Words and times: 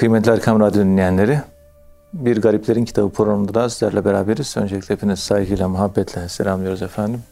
Kıymetli 0.00 0.30
Erkam 0.30 0.60
Radyo 0.60 0.82
dinleyenleri, 0.82 1.40
Bir 2.12 2.42
Gariplerin 2.42 2.84
Kitabı 2.84 3.12
programında 3.12 3.54
da 3.54 3.70
sizlerle 3.70 4.04
beraberiz. 4.04 4.56
Öncelikle 4.56 4.94
hepiniz 4.94 5.18
saygıyla, 5.18 5.68
muhabbetle 5.68 6.28
selamlıyoruz 6.28 6.82
efendim. 6.82 7.22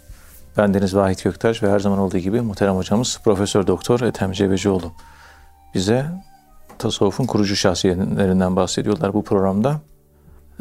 Ben 0.56 0.74
Deniz 0.74 0.96
Vahit 0.96 1.24
Göktaş 1.24 1.62
ve 1.62 1.70
her 1.70 1.78
zaman 1.78 1.98
olduğu 1.98 2.18
gibi 2.18 2.40
muhterem 2.40 2.76
hocamız 2.76 3.20
Profesör 3.24 3.66
Doktor 3.66 4.00
Ethem 4.00 4.32
Cebecioğlu 4.32 4.92
bize 5.74 6.06
tasavvufun 6.78 7.26
kurucu 7.26 7.56
şahsiyetlerinden 7.56 8.56
bahsediyorlar 8.56 9.14
bu 9.14 9.24
programda. 9.24 9.80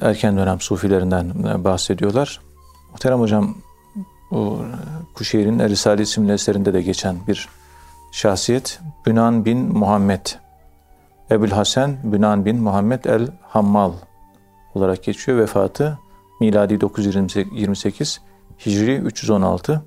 Erken 0.02 0.38
dönem 0.38 0.62
sufilerinden 0.62 1.64
bahsediyorlar. 1.64 2.42
Muhterem 2.92 3.20
hocam 3.20 3.58
bu 4.32 4.62
Kuşehir'in 5.16 5.60
Erisali 5.60 6.02
isimli 6.02 6.32
eserinde 6.32 6.74
de 6.74 6.82
geçen 6.82 7.16
bir 7.28 7.50
şahsiyet 8.12 8.80
Bünan 9.06 9.46
bin 9.46 9.78
Muhammed 9.78 10.26
Ebul 11.32 11.50
Hasan 11.50 11.98
Bünan 12.04 12.46
bin 12.46 12.58
Muhammed 12.58 13.06
el 13.06 13.28
Hammal 13.42 13.92
olarak 14.76 15.04
geçiyor. 15.04 15.38
Vefatı 15.38 16.00
miladi 16.42 16.82
928, 16.82 18.22
Hicri 18.66 18.98
316. 18.98 19.84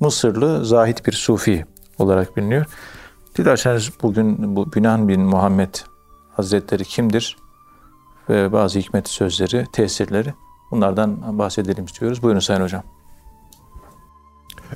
Mısırlı 0.00 0.64
zahit 0.64 1.06
bir 1.06 1.12
sufi 1.12 1.64
olarak 1.98 2.36
biliniyor. 2.36 2.66
Dilerseniz 3.38 3.90
bugün 4.02 4.56
bu 4.56 4.72
Bünan 4.72 5.08
bin 5.08 5.20
Muhammed 5.20 5.74
Hazretleri 6.32 6.84
kimdir? 6.84 7.36
Ve 8.28 8.52
bazı 8.52 8.78
hikmet 8.78 9.08
sözleri, 9.08 9.66
tesirleri 9.72 10.34
bunlardan 10.70 11.38
bahsedelim 11.38 11.84
istiyoruz. 11.84 12.22
Buyurun 12.22 12.40
Sayın 12.40 12.60
Hocam. 12.60 12.82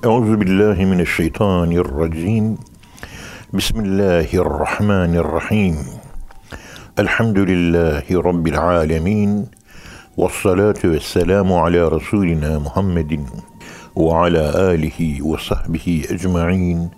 Euzu 0.03 0.41
billahi 0.41 0.87
mineşşeytanirracim. 0.87 2.59
Bismillahirrahmanirrahim. 3.53 5.77
Elhamdülillahi 6.99 8.15
Rabbil 8.15 8.59
alemin. 8.59 9.51
Ve 10.19 10.29
salatu 10.43 10.93
ve 10.93 11.01
selamu 11.01 11.65
ala 11.65 11.91
Resulina 11.91 12.61
Muhammedin 12.61 13.27
ve 13.97 14.15
ala 14.15 14.69
alihi 14.69 15.25
ve 15.25 15.37
sahbihi 15.49 16.15
ecma'in 16.15 16.91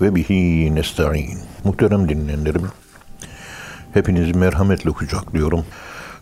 ve 0.00 0.14
bihi 0.14 0.74
nesta'in. 0.74 1.38
Muhterem 1.64 2.08
dinleyenlerim, 2.08 2.68
hepinizi 3.94 4.34
merhametle 4.34 4.90
kucaklıyorum. 4.90 5.64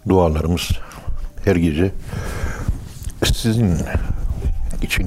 Dualarımız 0.09 0.71
her 1.45 1.57
gece 1.57 1.91
sizin 3.25 3.77
için 4.83 5.07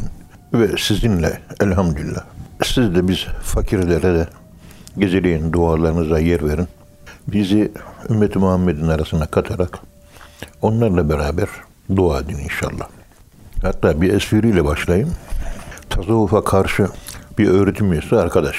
ve 0.53 0.77
sizinle 0.77 1.41
elhamdülillah. 1.61 2.23
Siz 2.63 2.95
de 2.95 3.07
biz 3.07 3.25
fakirlere 3.43 4.15
de 4.15 4.27
geceleyin 4.97 5.53
dualarınıza 5.53 6.19
yer 6.19 6.49
verin. 6.49 6.67
Bizi 7.27 7.71
ümmet 8.09 8.35
Muhammed'in 8.35 8.87
arasına 8.87 9.25
katarak 9.25 9.79
onlarla 10.61 11.09
beraber 11.09 11.47
dua 11.95 12.19
edin 12.19 12.37
inşallah. 12.37 12.87
Hatta 13.61 14.01
bir 14.01 14.13
espriyle 14.13 14.65
başlayayım. 14.65 15.13
Tasavvufa 15.89 16.43
karşı 16.43 16.87
bir 17.37 17.47
öğretim 17.49 17.93
üyesi 17.93 18.15
arkadaş. 18.15 18.55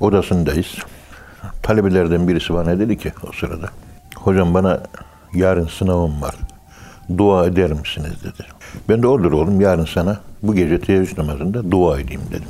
Odasındayız. 0.00 0.78
Talebelerden 1.62 2.28
birisi 2.28 2.54
bana 2.54 2.78
dedi 2.78 2.98
ki 2.98 3.12
o 3.28 3.32
sırada. 3.32 3.68
Hocam 4.16 4.54
bana 4.54 4.80
yarın 5.34 5.66
sınavım 5.66 6.22
var. 6.22 6.34
Dua 7.18 7.46
eder 7.46 7.72
misiniz 7.72 8.24
dedi. 8.24 8.46
Ben 8.88 9.02
de 9.02 9.06
olur 9.06 9.32
oğlum 9.32 9.60
yarın 9.60 9.84
sana 9.84 10.20
bu 10.42 10.54
gece 10.54 10.80
teheccüd 10.80 11.18
namazında 11.18 11.70
dua 11.70 12.00
edeyim 12.00 12.22
dedim. 12.30 12.48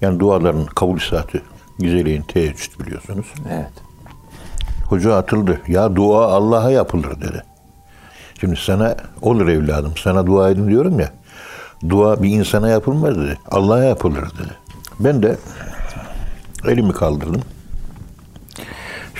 Yani 0.00 0.20
duaların 0.20 0.66
kabul 0.66 0.98
saati 0.98 1.42
güzeleyin 1.78 2.22
teheccüd 2.22 2.80
biliyorsunuz. 2.80 3.26
Evet. 3.50 3.72
Hoca 4.88 5.16
atıldı. 5.16 5.60
Ya 5.68 5.96
dua 5.96 6.26
Allah'a 6.26 6.70
yapılır 6.70 7.20
dedi. 7.20 7.44
Şimdi 8.40 8.56
sana 8.56 8.96
olur 9.22 9.48
evladım 9.48 9.92
sana 9.96 10.26
dua 10.26 10.50
edin 10.50 10.68
diyorum 10.68 11.00
ya. 11.00 11.12
Dua 11.88 12.22
bir 12.22 12.30
insana 12.30 12.68
yapılmaz 12.68 13.16
dedi. 13.16 13.38
Allah'a 13.50 13.84
yapılır 13.84 14.22
dedi. 14.22 14.52
Ben 15.00 15.22
de 15.22 15.38
elimi 16.64 16.92
kaldırdım. 16.92 17.42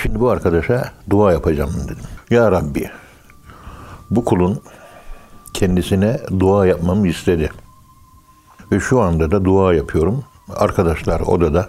Şimdi 0.03 0.21
bu 0.21 0.31
arkadaşa 0.31 0.93
dua 1.11 1.33
yapacağım 1.33 1.75
dedim. 1.85 2.05
Ya 2.31 2.53
Rabbi 2.53 2.91
bu 4.11 4.25
kulun 4.25 4.61
kendisine 5.55 6.21
dua 6.41 6.67
yapmamı 6.67 7.09
istedi. 7.09 7.51
Ve 8.73 8.81
şu 8.81 9.01
anda 9.01 9.31
da 9.31 9.45
dua 9.45 9.75
yapıyorum. 9.75 10.25
Arkadaşlar 10.57 11.21
odada 11.21 11.69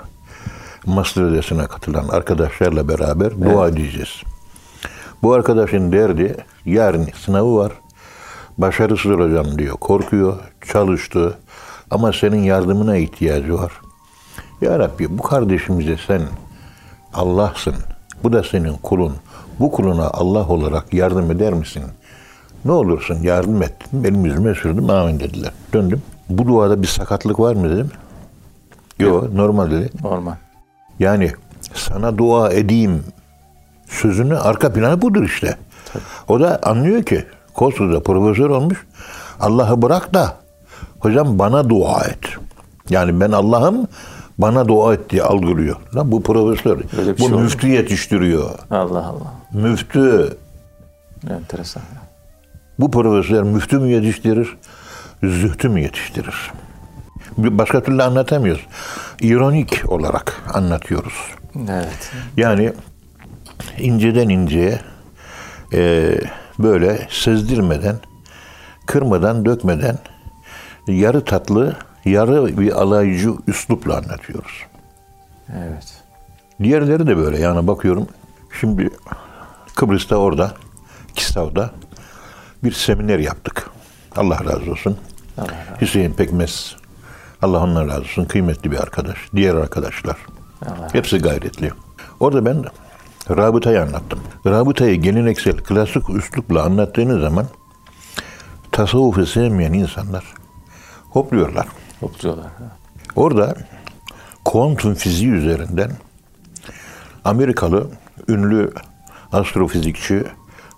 Masır 0.86 1.22
Ödesi'ne 1.22 1.68
katılan 1.68 2.08
arkadaşlarla 2.08 2.88
beraber 2.88 3.32
evet. 3.32 3.54
dua 3.54 3.68
edeceğiz. 3.68 4.24
Bu 5.24 5.34
arkadaşın 5.34 5.92
derdi 5.92 6.38
yarın 6.66 7.08
sınavı 7.26 7.58
var. 7.58 7.72
Başarısız 8.58 9.12
olacağım 9.12 9.60
diyor. 9.60 9.78
Korkuyor, 9.78 10.38
çalıştı 10.74 11.38
ama 11.92 12.14
senin 12.14 12.44
yardımına 12.44 12.98
ihtiyacı 12.98 13.54
var. 13.54 13.72
Ya 14.62 14.80
Rabbi 14.80 15.18
bu 15.18 15.24
kardeşimize 15.24 15.98
sen 16.08 16.22
Allah'sın. 17.14 17.76
Bu 18.24 18.34
da 18.34 18.44
senin 18.44 18.74
kulun. 18.74 19.16
Bu 19.60 19.72
kuluna 19.72 20.08
Allah 20.08 20.48
olarak 20.48 20.94
yardım 20.94 21.32
eder 21.32 21.54
misin? 21.54 21.84
Ne 22.66 22.72
olursun 22.72 23.16
yardım 23.16 23.64
et. 23.64 23.74
Benim 23.94 24.26
yüzüme 24.26 24.56
sürdüm. 24.56 24.90
Amin 24.90 25.20
dediler. 25.20 25.52
Döndüm. 25.74 26.02
Bu 26.30 26.48
duada 26.48 26.82
bir 26.82 26.88
sakatlık 26.88 27.40
var 27.40 27.56
mı 27.56 27.70
dedim. 27.70 27.92
Yok 29.00 29.34
normal 29.34 29.72
dedi. 29.72 29.90
Normal. 30.04 30.36
Yani 31.00 31.32
sana 31.74 32.18
dua 32.18 32.52
edeyim 32.52 33.04
sözünü 33.88 34.38
arka 34.38 34.74
planı 34.74 35.02
budur 35.02 35.24
işte. 35.24 35.58
Tabii. 35.94 36.04
O 36.28 36.40
da 36.40 36.60
anlıyor 36.64 37.04
ki 37.04 37.26
koskoca 37.54 38.04
profesör 38.04 38.50
olmuş. 38.50 38.88
Allah'ı 39.40 39.82
bırak 39.82 40.14
da 40.14 40.36
hocam 41.00 41.40
bana 41.40 41.70
dua 41.70 42.02
et. 42.02 42.20
Yani 42.90 43.20
ben 43.20 43.32
Allah'ım 43.32 43.88
bana 44.38 44.68
dua 44.68 44.94
et 44.94 45.10
diye 45.10 45.24
algılıyor. 45.24 45.76
Lan 45.96 46.12
bu 46.12 46.24
profesör. 46.24 46.80
Bu 47.20 47.28
şey 47.28 47.30
müftü 47.30 47.68
oldu. 47.68 47.74
yetiştiriyor. 47.76 48.50
Allah 48.72 49.06
Allah. 49.08 49.34
Müftü. 49.54 50.38
Enteresan. 51.30 51.84
Bu 52.80 52.92
profesör 52.92 53.44
müftü 53.44 53.80
mü 53.80 53.92
yetiştirir? 53.92 54.58
Zühtü 55.24 55.70
mü 55.70 55.82
yetiştirir? 55.82 56.52
Başka 57.44 57.84
türlü 57.84 58.04
anlatamıyoruz. 58.04 58.66
İronik 59.22 59.84
olarak 59.88 60.42
anlatıyoruz. 60.54 61.14
Evet. 61.70 62.12
Yani 62.38 62.74
inceden 63.78 64.30
inceye 64.30 64.80
e, 65.74 66.12
böyle 66.60 67.08
sezdirmeden, 67.10 67.96
kırmadan, 68.86 69.46
dökmeden 69.46 69.98
yarı 70.88 71.26
tatlı, 71.26 71.76
yarı 72.06 72.58
bir 72.58 72.72
alaycı 72.72 73.32
üslupla 73.48 73.98
anlatıyoruz. 73.98 74.66
Evet. 75.58 76.04
Diğerleri 76.64 77.08
de 77.08 77.18
böyle 77.18 77.40
yani 77.40 77.68
bakıyorum. 77.68 78.08
Şimdi 78.60 78.90
Kıbrıs'ta 79.76 80.16
orada, 80.16 80.54
Kistav'da 81.16 81.72
bir 82.64 82.72
seminer 82.72 83.20
yaptık. 83.20 83.70
Allah 84.16 84.40
razı 84.46 84.72
olsun. 84.72 84.98
Allah 85.38 85.46
razı 85.46 85.62
olsun. 85.62 85.82
Hüseyin 85.82 86.14
Pekmez 86.14 86.76
Allah 87.42 87.64
ondan 87.64 87.88
razı 87.88 88.00
olsun. 88.00 88.26
Kıymetli 88.26 88.72
bir 88.72 88.78
arkadaş. 88.78 89.18
Diğer 89.36 89.56
arkadaşlar. 89.56 90.18
Allah 90.66 90.94
Hepsi 90.94 91.18
gayretli. 91.18 91.72
Orada 92.20 92.46
ben 92.46 92.64
rabıtayı 93.30 93.82
anlattım. 93.82 94.20
Rabıtayı 94.46 95.02
geleneksel, 95.02 95.58
klasik 95.58 96.10
üslupla 96.10 96.64
anlattığınız 96.64 97.22
zaman 97.22 97.46
tasavvufu 98.72 99.26
sevmeyen 99.26 99.74
insanlar 99.74 100.24
hopluyorlar. 101.10 101.68
Hopluyorlar. 102.00 102.48
Orada 103.16 103.56
kuantum 104.46 104.94
fiziği 104.94 105.32
üzerinden 105.32 105.92
Amerikalı 107.26 107.88
ünlü 108.28 108.74
astrofizikçi 109.32 110.24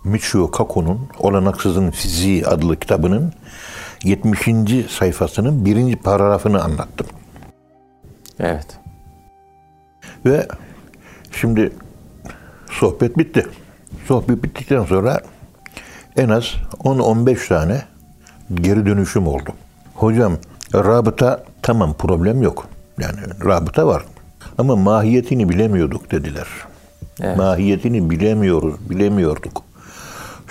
Michio 0.04 0.52
Kaku'nun 0.52 1.00
Olanaksızın 1.19 1.92
Fiziği 1.92 2.46
adlı 2.48 2.80
kitabının 2.80 3.34
70. 4.03 4.39
sayfasının 4.89 5.65
birinci 5.65 5.95
paragrafını 5.95 6.63
anlattım. 6.63 7.07
Evet. 8.39 8.68
Ve 10.25 10.48
şimdi 11.31 11.71
sohbet 12.71 13.18
bitti. 13.18 13.48
Sohbet 14.07 14.44
bittikten 14.44 14.83
sonra 14.83 15.21
en 16.18 16.30
az 16.30 16.44
10-15 16.80 17.48
tane 17.48 17.81
geri 18.53 18.86
dönüşüm 18.86 19.27
oldu. 19.27 19.50
Hocam 19.94 20.38
rabıta 20.74 21.44
tamam 21.62 21.94
problem 21.94 22.42
yok. 22.42 22.68
Yani 23.00 23.19
rabıta 23.45 23.88
var. 23.88 24.06
Ama 24.57 24.75
mahiyetini 24.75 25.50
bilemiyorduk 25.50 26.12
dediler. 26.12 26.48
Evet. 27.21 27.38
Mahiyetini 27.38 28.09
bilemiyoruz, 28.09 28.89
bilemiyorduk 28.89 29.63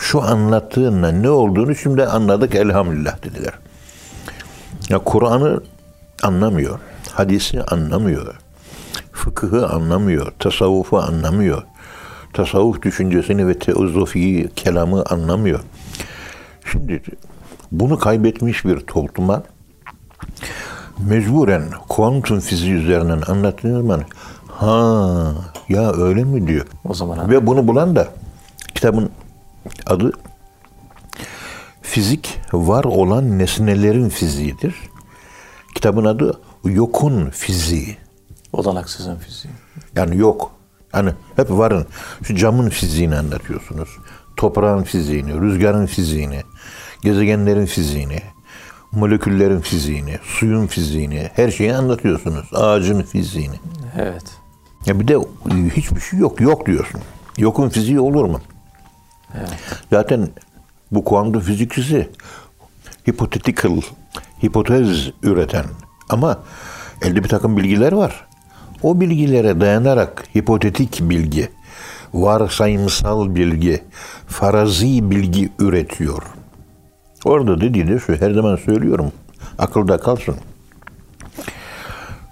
şu 0.00 0.22
anlattığınla 0.22 1.08
ne 1.08 1.30
olduğunu 1.30 1.74
şimdi 1.74 2.04
anladık 2.04 2.54
elhamdülillah 2.54 3.22
dediler. 3.22 3.52
Ya 4.88 4.98
Kur'an'ı 4.98 5.60
anlamıyor, 6.22 6.78
hadisi 7.12 7.62
anlamıyor. 7.62 8.34
Fıkıhı 9.12 9.68
anlamıyor, 9.68 10.32
tasavvufu 10.38 10.98
anlamıyor. 10.98 11.62
Tasavvuf 12.32 12.82
düşüncesini 12.82 13.48
ve 13.48 13.58
teozofiyi, 13.58 14.48
kelamı 14.56 15.04
anlamıyor. 15.10 15.60
Şimdi 16.72 17.02
bunu 17.72 17.98
kaybetmiş 17.98 18.64
bir 18.64 18.80
topluma 18.80 19.42
mecburen 20.98 21.62
kuantum 21.88 22.40
fiziği 22.40 22.74
üzerinden 22.74 23.22
anlattığınız 23.26 23.76
zaman 23.76 24.02
ha 24.48 25.32
ya 25.68 25.92
öyle 25.92 26.24
mi 26.24 26.46
diyor. 26.46 26.66
O 26.84 26.94
zaman 26.94 27.30
Ve 27.30 27.46
bunu 27.46 27.68
bulan 27.68 27.96
da 27.96 28.08
kitabın 28.74 29.10
adı 29.86 30.12
Fizik 31.82 32.40
var 32.52 32.84
olan 32.84 33.38
nesnelerin 33.38 34.08
fiziğidir. 34.08 34.74
Kitabın 35.74 36.04
adı 36.04 36.40
Yokun 36.64 37.30
Fiziği. 37.30 37.96
olanaksızın 38.52 39.16
fiziği. 39.16 39.54
Yani 39.96 40.16
yok. 40.16 40.50
Hani 40.92 41.10
hep 41.36 41.50
varın. 41.50 41.86
Şu 42.22 42.36
camın 42.36 42.68
fiziğini 42.68 43.16
anlatıyorsunuz. 43.16 43.88
Toprağın 44.36 44.82
fiziğini, 44.82 45.40
rüzgarın 45.40 45.86
fiziğini, 45.86 46.42
gezegenlerin 47.02 47.66
fiziğini, 47.66 48.22
moleküllerin 48.92 49.60
fiziğini, 49.60 50.18
suyun 50.24 50.66
fiziğini, 50.66 51.30
her 51.34 51.50
şeyi 51.50 51.74
anlatıyorsunuz. 51.74 52.50
Ağacın 52.54 53.02
fiziğini. 53.02 53.56
Evet. 53.98 54.24
Ya 54.86 55.00
bir 55.00 55.08
de 55.08 55.16
hiçbir 55.76 56.00
şey 56.00 56.18
yok. 56.18 56.40
Yok 56.40 56.66
diyorsun. 56.66 57.00
Yokun 57.38 57.68
fiziği 57.68 58.00
olur 58.00 58.24
mu? 58.24 58.40
Zaten 59.90 60.28
bu 60.92 61.04
kuantum 61.04 61.40
fizikçisi 61.40 62.08
hypothetical, 63.06 63.80
hipotez 64.42 65.10
üreten 65.22 65.64
ama 66.08 66.38
elde 67.02 67.24
bir 67.24 67.28
takım 67.28 67.56
bilgiler 67.56 67.92
var. 67.92 68.26
O 68.82 69.00
bilgilere 69.00 69.60
dayanarak 69.60 70.24
hipotetik 70.36 70.98
bilgi, 71.00 71.48
varsayımsal 72.14 73.34
bilgi, 73.34 73.82
farazi 74.26 75.10
bilgi 75.10 75.50
üretiyor. 75.58 76.22
Orada 77.24 77.60
dediği 77.60 77.88
de 77.88 77.98
şu, 77.98 78.14
her 78.16 78.30
zaman 78.30 78.56
söylüyorum, 78.56 79.12
akılda 79.58 79.98
kalsın. 79.98 80.36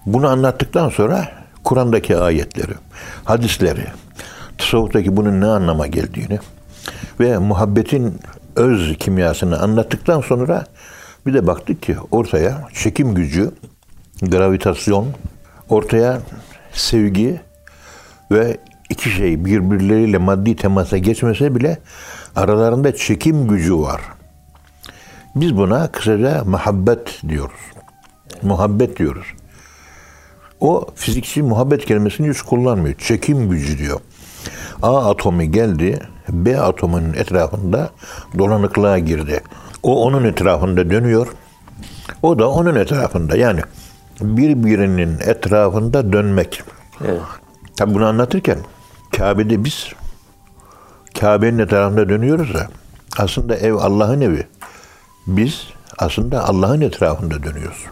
Bunu 0.07 0.29
anlattıktan 0.29 0.89
sonra 0.89 1.29
Kur'an'daki 1.65 2.17
ayetleri, 2.17 2.73
hadisleri, 3.25 3.87
tasavvuftaki 4.59 5.17
bunun 5.17 5.41
ne 5.41 5.47
anlama 5.47 5.87
geldiğini 5.87 6.39
ve 7.21 7.39
muhabbetin 7.39 8.21
öz 8.57 8.97
kimyasını 8.99 9.61
anlattıktan 9.61 10.21
sonra 10.21 10.67
bir 11.27 11.35
de 11.35 11.47
baktık 11.47 11.83
ki 11.83 11.97
ortaya 12.11 12.69
çekim 12.75 13.15
gücü, 13.15 13.51
gravitasyon, 14.23 15.07
ortaya 15.69 16.21
sevgi 16.73 17.41
ve 18.31 18.57
iki 18.91 19.11
şey 19.11 19.45
birbirleriyle 19.45 20.19
maddi 20.19 20.57
temasa 20.57 20.99
geçmese 20.99 21.55
bile 21.55 21.79
aralarında 22.37 22.97
çekim 22.97 23.49
gücü 23.49 23.79
var. 23.79 24.01
Biz 25.37 25.57
buna 25.57 25.93
kısaca 25.93 26.45
muhabbet 26.45 27.23
diyoruz. 27.29 27.61
Muhabbet 28.43 28.99
diyoruz. 28.99 29.27
O 30.61 30.87
fizikçi 30.95 31.43
muhabbet 31.43 31.85
kelimesini 31.85 32.31
hiç 32.31 32.43
kullanmıyor. 32.43 32.95
Çekim 32.99 33.51
gücü 33.51 33.79
diyor. 33.79 34.01
A 34.83 35.11
atomu 35.11 35.43
geldi, 35.43 36.01
B 36.29 36.61
atomunun 36.61 37.13
etrafında 37.13 37.91
dolanıklığa 38.39 38.99
girdi. 38.99 39.43
O 39.83 40.05
onun 40.05 40.25
etrafında 40.25 40.91
dönüyor. 40.91 41.27
O 42.23 42.39
da 42.39 42.51
onun 42.51 42.75
etrafında. 42.75 43.37
Yani 43.37 43.61
birbirinin 44.21 45.19
etrafında 45.21 46.13
dönmek. 46.13 46.63
Evet. 47.05 47.21
Tabi 47.77 47.95
bunu 47.95 48.07
anlatırken 48.07 48.59
Kabe'de 49.17 49.65
biz 49.65 49.93
Kabe'nin 51.21 51.59
etrafında 51.59 52.09
dönüyoruz 52.09 52.55
da 52.55 52.69
aslında 53.19 53.57
ev 53.57 53.75
Allah'ın 53.75 54.21
evi. 54.21 54.47
Biz 55.27 55.67
aslında 55.99 56.49
Allah'ın 56.49 56.81
etrafında 56.81 57.43
dönüyoruz. 57.43 57.85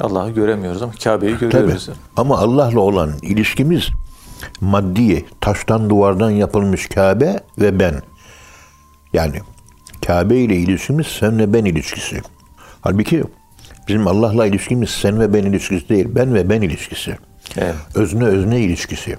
Allah'ı 0.00 0.30
göremiyoruz 0.30 0.82
ama 0.82 0.92
Kabe'yi 1.04 1.38
Tabii. 1.38 1.50
görüyoruz. 1.50 1.88
Ama 2.16 2.38
Allah'la 2.38 2.80
olan 2.80 3.12
ilişkimiz 3.22 3.88
maddi, 4.60 5.24
taştan 5.40 5.90
duvardan 5.90 6.30
yapılmış 6.30 6.88
Kabe 6.88 7.40
ve 7.58 7.80
ben. 7.80 8.02
Yani 9.12 9.40
Kabe 10.06 10.36
ile 10.36 10.56
ilişkimiz 10.56 11.06
sen 11.06 11.38
ve 11.38 11.52
ben 11.52 11.64
ilişkisi. 11.64 12.20
Halbuki 12.80 13.24
bizim 13.88 14.06
Allah'la 14.06 14.46
ilişkimiz 14.46 14.90
sen 14.90 15.20
ve 15.20 15.34
ben 15.34 15.42
ilişkisi 15.42 15.88
değil, 15.88 16.06
ben 16.08 16.34
ve 16.34 16.50
ben 16.50 16.62
ilişkisi. 16.62 17.18
Evet. 17.56 17.74
Özne 17.94 18.24
özne 18.24 18.60
ilişkisi. 18.60 19.16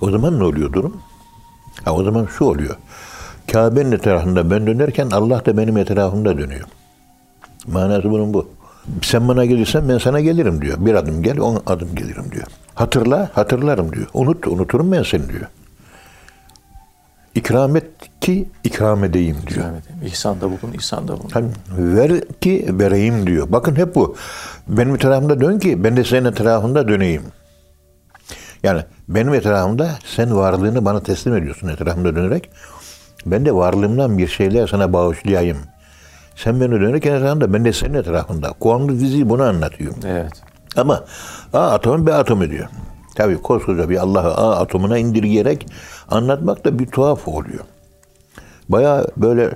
O 0.00 0.10
zaman 0.10 0.38
ne 0.38 0.44
oluyor 0.44 0.72
durum? 0.72 0.96
Ha, 1.84 1.92
o 1.92 2.04
zaman 2.04 2.28
şu 2.38 2.44
oluyor. 2.44 2.76
Kabe'nin 3.52 3.92
etrafında 3.92 4.50
ben 4.50 4.66
dönerken 4.66 5.10
Allah 5.10 5.46
da 5.46 5.56
benim 5.56 5.76
etrafımda 5.76 6.38
dönüyor. 6.38 6.68
Manası 7.66 8.10
bunun 8.10 8.34
bu. 8.34 8.48
Sen 9.02 9.28
bana 9.28 9.44
gelirsen 9.44 9.88
ben 9.88 9.98
sana 9.98 10.20
gelirim 10.20 10.62
diyor. 10.62 10.76
Bir 10.86 10.94
adım 10.94 11.22
gel, 11.22 11.40
on 11.40 11.62
adım 11.66 11.94
gelirim 11.94 12.32
diyor. 12.32 12.46
Hatırla, 12.74 13.30
hatırlarım 13.32 13.92
diyor. 13.92 14.06
Unut, 14.14 14.46
unuturum 14.46 14.92
ben 14.92 15.02
seni 15.02 15.28
diyor. 15.28 15.46
İkram 17.34 17.76
et 17.76 17.84
ki 18.20 18.48
ikram 18.64 19.04
edeyim 19.04 19.36
diyor. 19.46 19.60
İkram 19.60 19.74
edeyim. 19.74 20.02
İhsan 20.06 20.40
da 20.40 20.46
bulun, 20.46 20.72
ihsan 20.74 21.08
da 21.08 21.18
bulun. 21.18 21.30
Hani 21.32 21.48
ver 21.70 22.20
ki 22.40 22.66
vereyim 22.68 23.26
diyor. 23.26 23.52
Bakın 23.52 23.76
hep 23.76 23.94
bu. 23.94 24.16
Benim 24.68 24.94
etrafımda 24.94 25.40
dön 25.40 25.58
ki 25.58 25.84
ben 25.84 25.96
de 25.96 26.04
senin 26.04 26.24
etrafında 26.24 26.88
döneyim. 26.88 27.22
Yani 28.62 28.82
benim 29.08 29.34
etrafımda 29.34 29.90
sen 30.04 30.36
varlığını 30.36 30.84
bana 30.84 31.02
teslim 31.02 31.36
ediyorsun 31.36 31.68
etrafımda 31.68 32.16
dönerek. 32.16 32.50
Ben 33.26 33.46
de 33.46 33.54
varlığımdan 33.54 34.18
bir 34.18 34.28
şeyler 34.28 34.66
sana 34.66 34.92
bağışlayayım. 34.92 35.58
Sen 36.38 36.60
beni 36.60 36.70
dönerken 36.70 37.14
etrafında 37.14 37.52
ben 37.52 37.64
de 37.64 37.72
senin 37.72 37.94
etrafında. 37.94 38.52
Kuantum 38.60 38.98
fiziği 38.98 39.28
bunu 39.28 39.42
anlatıyor. 39.42 39.94
Evet. 40.06 40.32
Ama 40.76 41.04
A 41.52 41.70
atomu 41.70 42.06
B 42.06 42.14
atomu 42.14 42.50
diyor. 42.50 42.68
Tabii 43.14 43.42
koskoca 43.42 43.90
bir 43.90 43.96
Allah'ı 43.96 44.34
A 44.34 44.60
atomuna 44.60 44.98
indirgeyerek 44.98 45.66
anlatmak 46.08 46.64
da 46.64 46.78
bir 46.78 46.86
tuhaf 46.86 47.28
oluyor. 47.28 47.64
Baya 48.68 49.06
böyle 49.16 49.50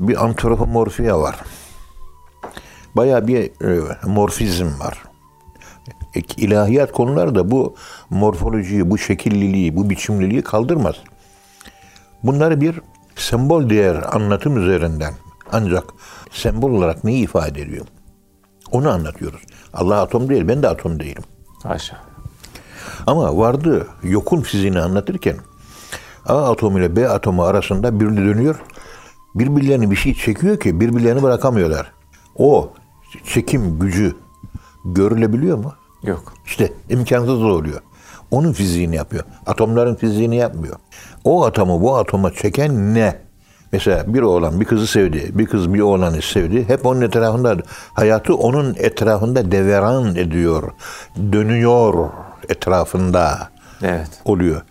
bir 0.00 0.24
antropomorfiya 0.24 1.20
var. 1.20 1.36
Baya 2.96 3.26
bir 3.26 3.38
e, 3.44 3.80
morfizm 4.06 4.66
var. 4.80 5.02
E, 6.16 6.20
İlahiyat 6.36 6.92
konuları 6.92 7.34
da 7.34 7.50
bu 7.50 7.74
morfolojiyi, 8.10 8.90
bu 8.90 8.98
şekilliliği, 8.98 9.76
bu 9.76 9.90
biçimliliği 9.90 10.42
kaldırmaz. 10.42 10.94
Bunları 12.22 12.60
bir 12.60 12.80
sembol 13.16 13.70
değer 13.70 14.02
anlatım 14.12 14.62
üzerinden 14.62 15.14
ancak 15.52 15.84
sembol 16.30 16.70
olarak 16.70 17.04
neyi 17.04 17.24
ifade 17.24 17.62
ediyor? 17.62 17.86
Onu 18.70 18.90
anlatıyoruz. 18.90 19.40
Allah 19.74 20.00
atom 20.02 20.28
değil, 20.28 20.48
ben 20.48 20.62
de 20.62 20.68
atom 20.68 21.00
değilim. 21.00 21.22
Haşa. 21.62 21.96
Ama 23.06 23.38
vardı 23.38 23.86
yokun 24.02 24.40
fiziğini 24.40 24.80
anlatırken 24.80 25.36
A 26.26 26.50
atomu 26.50 26.78
ile 26.78 26.96
B 26.96 27.08
atomu 27.08 27.42
arasında 27.42 28.00
biri 28.00 28.16
dönüyor. 28.16 28.56
Birbirlerini 29.34 29.90
bir 29.90 29.96
şey 29.96 30.14
çekiyor 30.14 30.60
ki 30.60 30.80
birbirlerini 30.80 31.22
bırakamıyorlar. 31.22 31.92
O 32.36 32.72
çekim 33.24 33.78
gücü 33.78 34.16
görülebiliyor 34.84 35.58
mu? 35.58 35.74
Yok. 36.02 36.34
İşte 36.46 36.72
imkansız 36.88 37.42
oluyor. 37.42 37.80
Onun 38.30 38.52
fiziğini 38.52 38.96
yapıyor. 38.96 39.24
Atomların 39.46 39.94
fiziğini 39.94 40.36
yapmıyor. 40.36 40.76
O 41.24 41.44
atomu 41.44 41.82
bu 41.82 41.96
atoma 41.96 42.32
çeken 42.32 42.94
ne? 42.94 43.25
Mesela 43.72 44.14
bir 44.14 44.22
oğlan 44.22 44.60
bir 44.60 44.64
kızı 44.64 44.86
sevdi, 44.86 45.30
bir 45.34 45.46
kız 45.46 45.74
bir 45.74 45.80
oğlanı 45.80 46.22
sevdi. 46.22 46.68
Hep 46.68 46.86
onun 46.86 47.00
etrafında, 47.00 47.56
hayatı 47.94 48.34
onun 48.34 48.74
etrafında 48.78 49.52
deveran 49.52 50.16
ediyor. 50.16 50.72
Dönüyor 51.32 52.08
etrafında 52.48 53.48
Evet. 53.82 54.08
oluyor. 54.24 54.62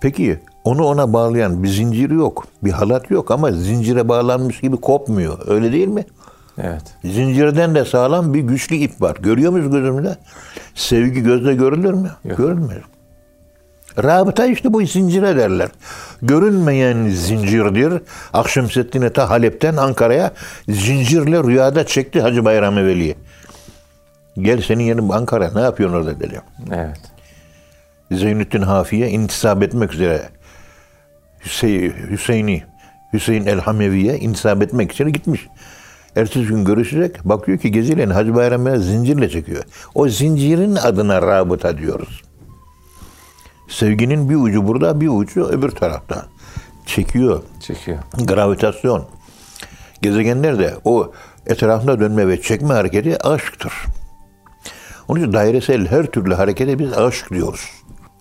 Peki 0.00 0.40
onu 0.64 0.84
ona 0.84 1.12
bağlayan 1.12 1.62
bir 1.62 1.68
zinciri 1.68 2.14
yok, 2.14 2.46
bir 2.64 2.70
halat 2.70 3.10
yok 3.10 3.30
ama 3.30 3.52
zincire 3.52 4.08
bağlanmış 4.08 4.60
gibi 4.60 4.76
kopmuyor. 4.76 5.38
Öyle 5.46 5.72
değil 5.72 5.88
mi? 5.88 6.04
Evet. 6.58 6.82
Zincirden 7.04 7.74
de 7.74 7.84
sağlam 7.84 8.34
bir 8.34 8.40
güçlü 8.40 8.76
ip 8.76 9.00
var. 9.02 9.16
Görüyor 9.20 9.52
muyuz 9.52 9.70
gözümüzde? 9.70 10.16
Sevgi 10.74 11.22
gözle 11.22 11.54
görülür 11.54 11.92
mü? 11.94 12.10
Yok. 12.24 12.38
Görülmüyor. 12.38 12.82
Rabıta 14.02 14.46
işte 14.46 14.72
bu 14.72 14.86
zincire 14.86 15.36
derler. 15.36 15.68
Görünmeyen 16.22 17.08
zincirdir. 17.08 18.02
Akşemseddin'e 18.32 19.12
ta 19.12 19.30
Halep'ten 19.30 19.76
Ankara'ya 19.76 20.32
zincirle 20.68 21.42
rüyada 21.42 21.86
çekti 21.86 22.20
Hacı 22.20 22.44
Bayram 22.44 22.76
Veli'yi. 22.76 23.16
Gel 24.38 24.62
senin 24.62 24.84
yerin 24.84 25.08
Ankara 25.08 25.50
ne 25.54 25.60
yapıyorsun 25.60 25.96
orada 25.96 26.20
dedi. 26.20 26.40
Evet. 26.72 27.00
Zeynüddin 28.12 28.62
Hafi'ye 28.62 29.08
intisap 29.08 29.62
etmek 29.62 29.94
üzere 29.94 30.28
Hüseyin, 31.44 31.94
Hüseyin'i 32.10 32.62
Hüseyin 33.12 33.46
el 33.46 33.60
Hamevi'ye 33.60 34.18
intisap 34.18 34.62
etmek 34.62 34.92
için 34.92 35.12
gitmiş. 35.12 35.46
Ertesi 36.16 36.46
gün 36.46 36.64
görüşecek. 36.64 37.24
Bakıyor 37.24 37.58
ki 37.58 37.72
gezileyin 37.72 38.10
Hacı 38.10 38.34
Bayram 38.34 38.76
zincirle 38.76 39.28
çekiyor. 39.28 39.64
O 39.94 40.08
zincirin 40.08 40.74
adına 40.74 41.22
rabıta 41.22 41.78
diyoruz. 41.78 42.27
Sevginin 43.68 44.30
bir 44.30 44.36
ucu 44.36 44.66
burada, 44.66 45.00
bir 45.00 45.08
ucu 45.08 45.44
öbür 45.44 45.70
tarafta. 45.70 46.26
Çekiyor. 46.86 47.42
Çekiyor. 47.60 47.98
Gravitasyon. 48.24 49.04
Gezegenlerde 50.02 50.74
o 50.84 51.12
etrafında 51.46 52.00
dönme 52.00 52.28
ve 52.28 52.42
çekme 52.42 52.74
hareketi 52.74 53.22
aşktır. 53.26 53.72
Onun 55.08 55.20
için 55.20 55.32
dairesel 55.32 55.86
her 55.86 56.06
türlü 56.06 56.34
harekete 56.34 56.78
biz 56.78 56.92
aşk 56.92 57.30
diyoruz. 57.30 57.70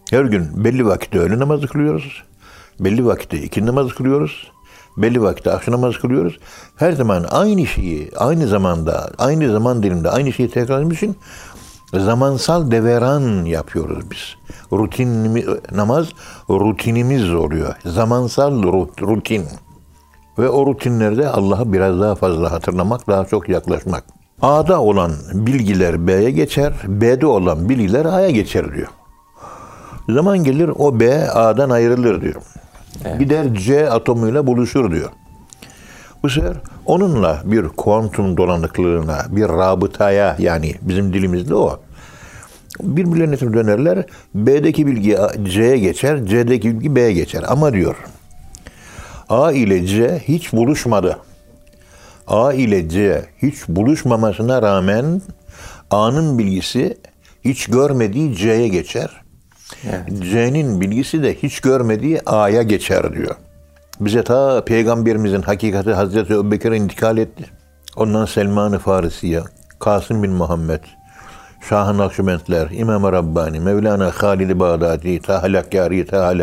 Her 0.09 0.25
gün 0.25 0.63
belli 0.65 0.85
vakitte 0.85 1.19
öğle 1.19 1.39
namazı 1.39 1.67
kılıyoruz. 1.67 2.23
Belli 2.79 3.05
vakitte 3.05 3.41
ikindi 3.41 3.67
namazı 3.67 3.95
kılıyoruz. 3.95 4.51
Belli 4.97 5.21
vakitte 5.21 5.51
akşam 5.51 5.75
namazı 5.75 5.99
kılıyoruz. 5.99 6.39
Her 6.75 6.91
zaman 6.91 7.25
aynı 7.31 7.67
şeyi, 7.67 8.11
aynı 8.17 8.47
zamanda, 8.47 9.11
aynı 9.17 9.51
zaman 9.51 9.83
dilimde 9.83 10.09
aynı 10.09 10.33
şeyi 10.33 10.49
tekrar 10.49 10.91
için 10.91 11.17
zamansal 11.93 12.71
deveran 12.71 13.45
yapıyoruz 13.45 14.11
biz. 14.11 14.35
Rutin 14.71 15.45
namaz 15.71 16.07
rutinimiz 16.49 17.33
oluyor. 17.33 17.75
Zamansal 17.85 18.63
rutin. 19.01 19.45
Ve 20.39 20.49
o 20.49 20.65
rutinlerde 20.65 21.29
Allah'ı 21.29 21.73
biraz 21.73 21.99
daha 21.99 22.15
fazla 22.15 22.51
hatırlamak, 22.51 23.07
daha 23.07 23.25
çok 23.25 23.49
yaklaşmak. 23.49 24.03
A'da 24.41 24.81
olan 24.81 25.11
bilgiler 25.33 26.07
B'ye 26.07 26.31
geçer, 26.31 26.73
B'de 26.87 27.25
olan 27.25 27.69
bilgiler 27.69 28.05
A'ya 28.05 28.29
geçer 28.29 28.75
diyor. 28.75 28.87
Zaman 30.09 30.43
gelir 30.43 30.71
o 30.77 30.99
B 30.99 31.29
A'dan 31.31 31.69
ayrılır 31.69 32.21
diyor. 32.21 32.41
Evet. 33.05 33.19
Gider 33.19 33.53
C 33.53 33.89
atomuyla 33.89 34.47
buluşur 34.47 34.91
diyor. 34.91 35.09
Bu 36.23 36.29
sefer 36.29 36.53
onunla 36.85 37.41
bir 37.45 37.67
kuantum 37.67 38.37
dolanıklığına, 38.37 39.25
bir 39.29 39.43
rabıtaya 39.43 40.35
yani 40.39 40.75
bizim 40.81 41.13
dilimizde 41.13 41.55
o. 41.55 41.79
Birbirlerine 42.81 43.53
dönerler. 43.53 44.05
B'deki 44.35 44.87
bilgi 44.87 45.17
C'ye 45.43 45.77
geçer, 45.77 46.25
C'deki 46.25 46.75
bilgi 46.75 46.95
B'ye 46.95 47.13
geçer. 47.13 47.43
Ama 47.47 47.73
diyor 47.73 47.95
A 49.29 49.51
ile 49.51 49.85
C 49.85 50.21
hiç 50.27 50.53
buluşmadı. 50.53 51.17
A 52.27 52.53
ile 52.53 52.89
C 52.89 53.25
hiç 53.41 53.67
buluşmamasına 53.67 54.61
rağmen 54.61 55.21
A'nın 55.91 56.37
bilgisi 56.37 56.97
hiç 57.45 57.65
görmediği 57.67 58.35
C'ye 58.35 58.67
geçer. 58.67 59.21
Evet. 59.89 60.23
C'nin 60.31 60.81
bilgisi 60.81 61.23
de 61.23 61.35
hiç 61.35 61.59
görmediği 61.59 62.21
A'ya 62.25 62.61
geçer 62.61 63.13
diyor. 63.13 63.35
Bize 63.99 64.23
ta 64.23 64.65
peygamberimizin 64.65 65.41
hakikati 65.41 65.93
Hazreti 65.93 66.33
Ebubekir 66.33 66.71
intikal 66.71 67.17
etti. 67.17 67.45
Ondan 67.95 68.25
Selman-ı 68.25 68.79
Farisiye, 68.79 69.41
Kasım 69.79 70.23
bin 70.23 70.31
Muhammed, 70.31 70.83
Şah-ı 71.69 71.97
Nakşibendler, 71.97 72.67
İmam-ı 72.71 73.11
Rabbani, 73.11 73.59
Mevlana 73.59 74.11
Halid-i 74.15 74.59
Bağdadi, 74.59 75.21
Taha 75.21 75.47
Lakkari, 75.47 76.05
Taha 76.05 76.33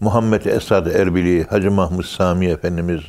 Muhammed 0.00 0.44
Esad 0.44 0.86
Erbili, 0.86 1.44
Hacı 1.44 1.70
Mahmud 1.70 2.04
Sami 2.04 2.46
Efendimiz, 2.46 3.00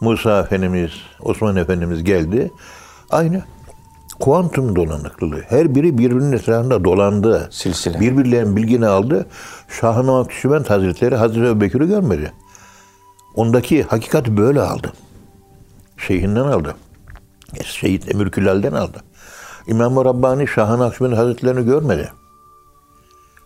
Musa 0.00 0.40
Efendimiz, 0.40 0.90
Osman 1.20 1.56
Efendimiz 1.56 2.04
geldi. 2.04 2.50
Aynı 3.10 3.42
kuantum 4.20 4.76
dolanıklılığı. 4.76 5.40
Her 5.48 5.74
biri 5.74 5.98
birbirinin 5.98 6.32
etrafında 6.32 6.84
dolandı. 6.84 7.48
Silsile. 7.50 8.00
Birbirlerinin 8.00 8.56
bilgini 8.56 8.86
aldı. 8.86 9.26
Şah-ı 9.80 10.06
Nakşibend 10.06 10.66
Hazretleri 10.66 11.16
Hazreti 11.16 11.46
Ebubekir'i 11.46 11.86
görmedi. 11.86 12.32
Ondaki 13.36 13.82
hakikati 13.82 14.36
böyle 14.36 14.60
aldı. 14.60 14.92
Şeyhinden 15.96 16.44
aldı. 16.44 16.76
Şehit 17.64 18.14
Emir 18.14 18.30
Külal'den 18.30 18.72
aldı. 18.72 19.02
İmam-ı 19.66 20.04
Rabbani 20.04 20.48
Şah-ı 20.48 20.78
Nakşibend 20.78 21.12
Hazretlerini 21.12 21.64
görmedi. 21.64 22.12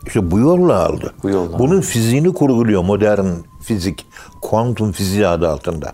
İşte 0.06 0.30
bu 0.30 0.38
yolla 0.38 0.86
aldı. 0.86 1.14
Bu 1.22 1.30
yolla. 1.30 1.58
Bunun 1.58 1.80
fiziğini 1.80 2.34
kurguluyor 2.34 2.84
modern 2.84 3.26
fizik, 3.62 4.06
kuantum 4.42 4.92
fiziği 4.92 5.26
adı 5.26 5.48
altında. 5.48 5.92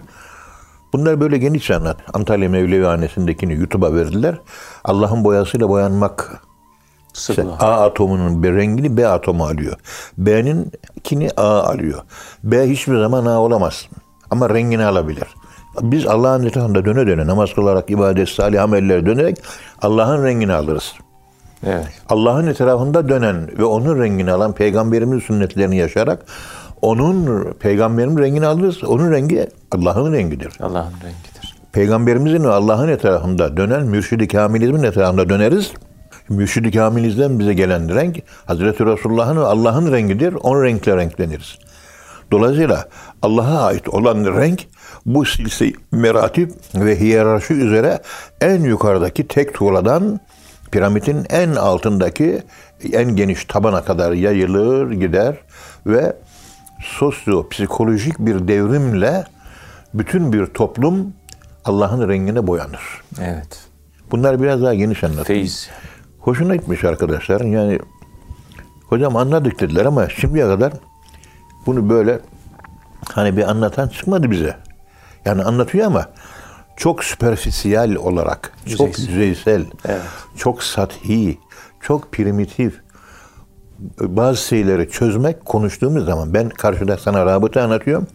Bunlar 0.92 1.20
böyle 1.20 1.38
geniş 1.38 1.70
anlat. 1.70 1.96
Antalya 2.14 2.48
Mevlevihanesi'ndekini 2.48 3.54
YouTube'a 3.54 3.94
verdiler. 3.94 4.40
Allah'ın 4.84 5.24
boyasıyla 5.24 5.68
boyanmak. 5.68 6.42
İşte 7.16 7.44
A 7.60 7.84
atomunun 7.84 8.42
bir 8.42 8.52
rengini 8.52 8.96
B 8.96 9.08
atomu 9.08 9.44
alıyor. 9.44 9.76
B'nin 10.18 10.72
kini 11.04 11.30
A 11.36 11.62
alıyor. 11.62 12.02
B 12.44 12.70
hiçbir 12.70 12.98
zaman 12.98 13.26
A 13.26 13.40
olamaz. 13.40 13.88
Ama 14.30 14.50
rengini 14.50 14.84
alabilir. 14.84 15.26
Biz 15.82 16.06
Allah'ın 16.06 16.46
etrafında 16.46 16.84
döne 16.84 17.06
döne 17.06 17.26
namaz 17.26 17.54
kılarak, 17.54 17.90
ibadet, 17.90 18.28
salih 18.28 18.62
ameller 18.62 19.06
dönerek 19.06 19.36
Allah'ın 19.82 20.24
rengini 20.24 20.52
alırız. 20.52 20.92
Evet. 21.66 21.86
Allah'ın 22.08 22.46
etrafında 22.46 23.08
dönen 23.08 23.58
ve 23.58 23.64
onun 23.64 24.02
rengini 24.02 24.32
alan 24.32 24.52
peygamberimiz 24.52 25.22
sünnetlerini 25.22 25.76
yaşayarak 25.76 26.26
onun 26.82 27.44
peygamberin 27.52 28.18
rengini 28.18 28.46
alırız. 28.46 28.84
Onun 28.84 29.12
rengi 29.12 29.48
Allah'ın 29.72 30.12
rengidir. 30.12 30.52
Allah'ın 30.60 30.92
rengidir. 30.92 31.56
Peygamberimizin 31.72 32.44
Allah'ın 32.44 32.88
etrafında 32.88 33.56
dönen 33.56 33.86
mürşidi 33.86 34.28
kamilizmin 34.28 34.82
etrafında 34.82 35.28
döneriz. 35.28 35.72
Mürşidi 36.28 36.70
kamilizden 36.70 37.38
bize 37.38 37.54
gelen 37.54 37.94
renk 37.94 38.22
Hazreti 38.46 38.86
Resulullah'ın 38.86 39.36
Allah'ın 39.36 39.92
rengidir. 39.92 40.32
Onun 40.32 40.64
renkle 40.64 40.96
renkleniriz. 40.96 41.58
Dolayısıyla 42.30 42.88
Allah'a 43.22 43.66
ait 43.66 43.88
olan 43.88 44.24
renk 44.24 44.66
bu 45.06 45.24
silsile 45.24 45.76
meratip 45.92 46.52
ve 46.74 47.00
hiyerarşi 47.00 47.54
üzere 47.54 48.00
en 48.40 48.60
yukarıdaki 48.62 49.28
tek 49.28 49.54
tuğladan 49.54 50.20
piramidin 50.70 51.26
en 51.30 51.50
altındaki 51.50 52.42
en 52.92 53.16
geniş 53.16 53.44
tabana 53.44 53.84
kadar 53.84 54.12
yayılır 54.12 54.90
gider 54.90 55.36
ve 55.86 56.16
sosyo-psikolojik 56.98 58.18
bir 58.18 58.48
devrimle 58.48 59.24
bütün 59.94 60.32
bir 60.32 60.46
toplum 60.46 61.12
Allah'ın 61.64 62.08
rengine 62.08 62.46
boyanır. 62.46 63.02
Evet. 63.20 63.60
Bunlar 64.10 64.42
biraz 64.42 64.62
daha 64.62 64.74
geniş 64.74 65.04
anlatayım. 65.04 65.26
Feyiz. 65.26 65.70
Hoşuna 66.26 66.56
gitmiş 66.56 66.84
arkadaşların. 66.84 67.46
Yani 67.46 67.78
hocam 68.86 69.16
anladık 69.16 69.60
dediler 69.60 69.84
ama 69.84 70.08
şimdiye 70.08 70.46
kadar 70.46 70.72
bunu 71.66 71.88
böyle 71.88 72.20
hani 73.12 73.36
bir 73.36 73.50
anlatan 73.50 73.88
çıkmadı 73.88 74.30
bize. 74.30 74.56
Yani 75.24 75.42
anlatıyor 75.42 75.86
ama 75.86 76.06
çok 76.76 77.04
süperfisiyel 77.04 77.96
olarak, 77.96 78.52
yüzeysel. 78.66 78.86
çok 78.86 78.98
yüzeysel, 78.98 79.64
evet. 79.84 80.02
çok 80.36 80.62
sathi, 80.62 81.38
çok 81.80 82.12
primitif 82.12 82.80
bazı 84.00 84.46
şeyleri 84.46 84.90
çözmek 84.90 85.44
konuştuğumuz 85.44 86.04
zaman 86.04 86.34
ben 86.34 86.48
karşıda 86.48 86.98
sana 86.98 87.26
rabıta 87.26 87.62
anlatıyorum 87.62 88.06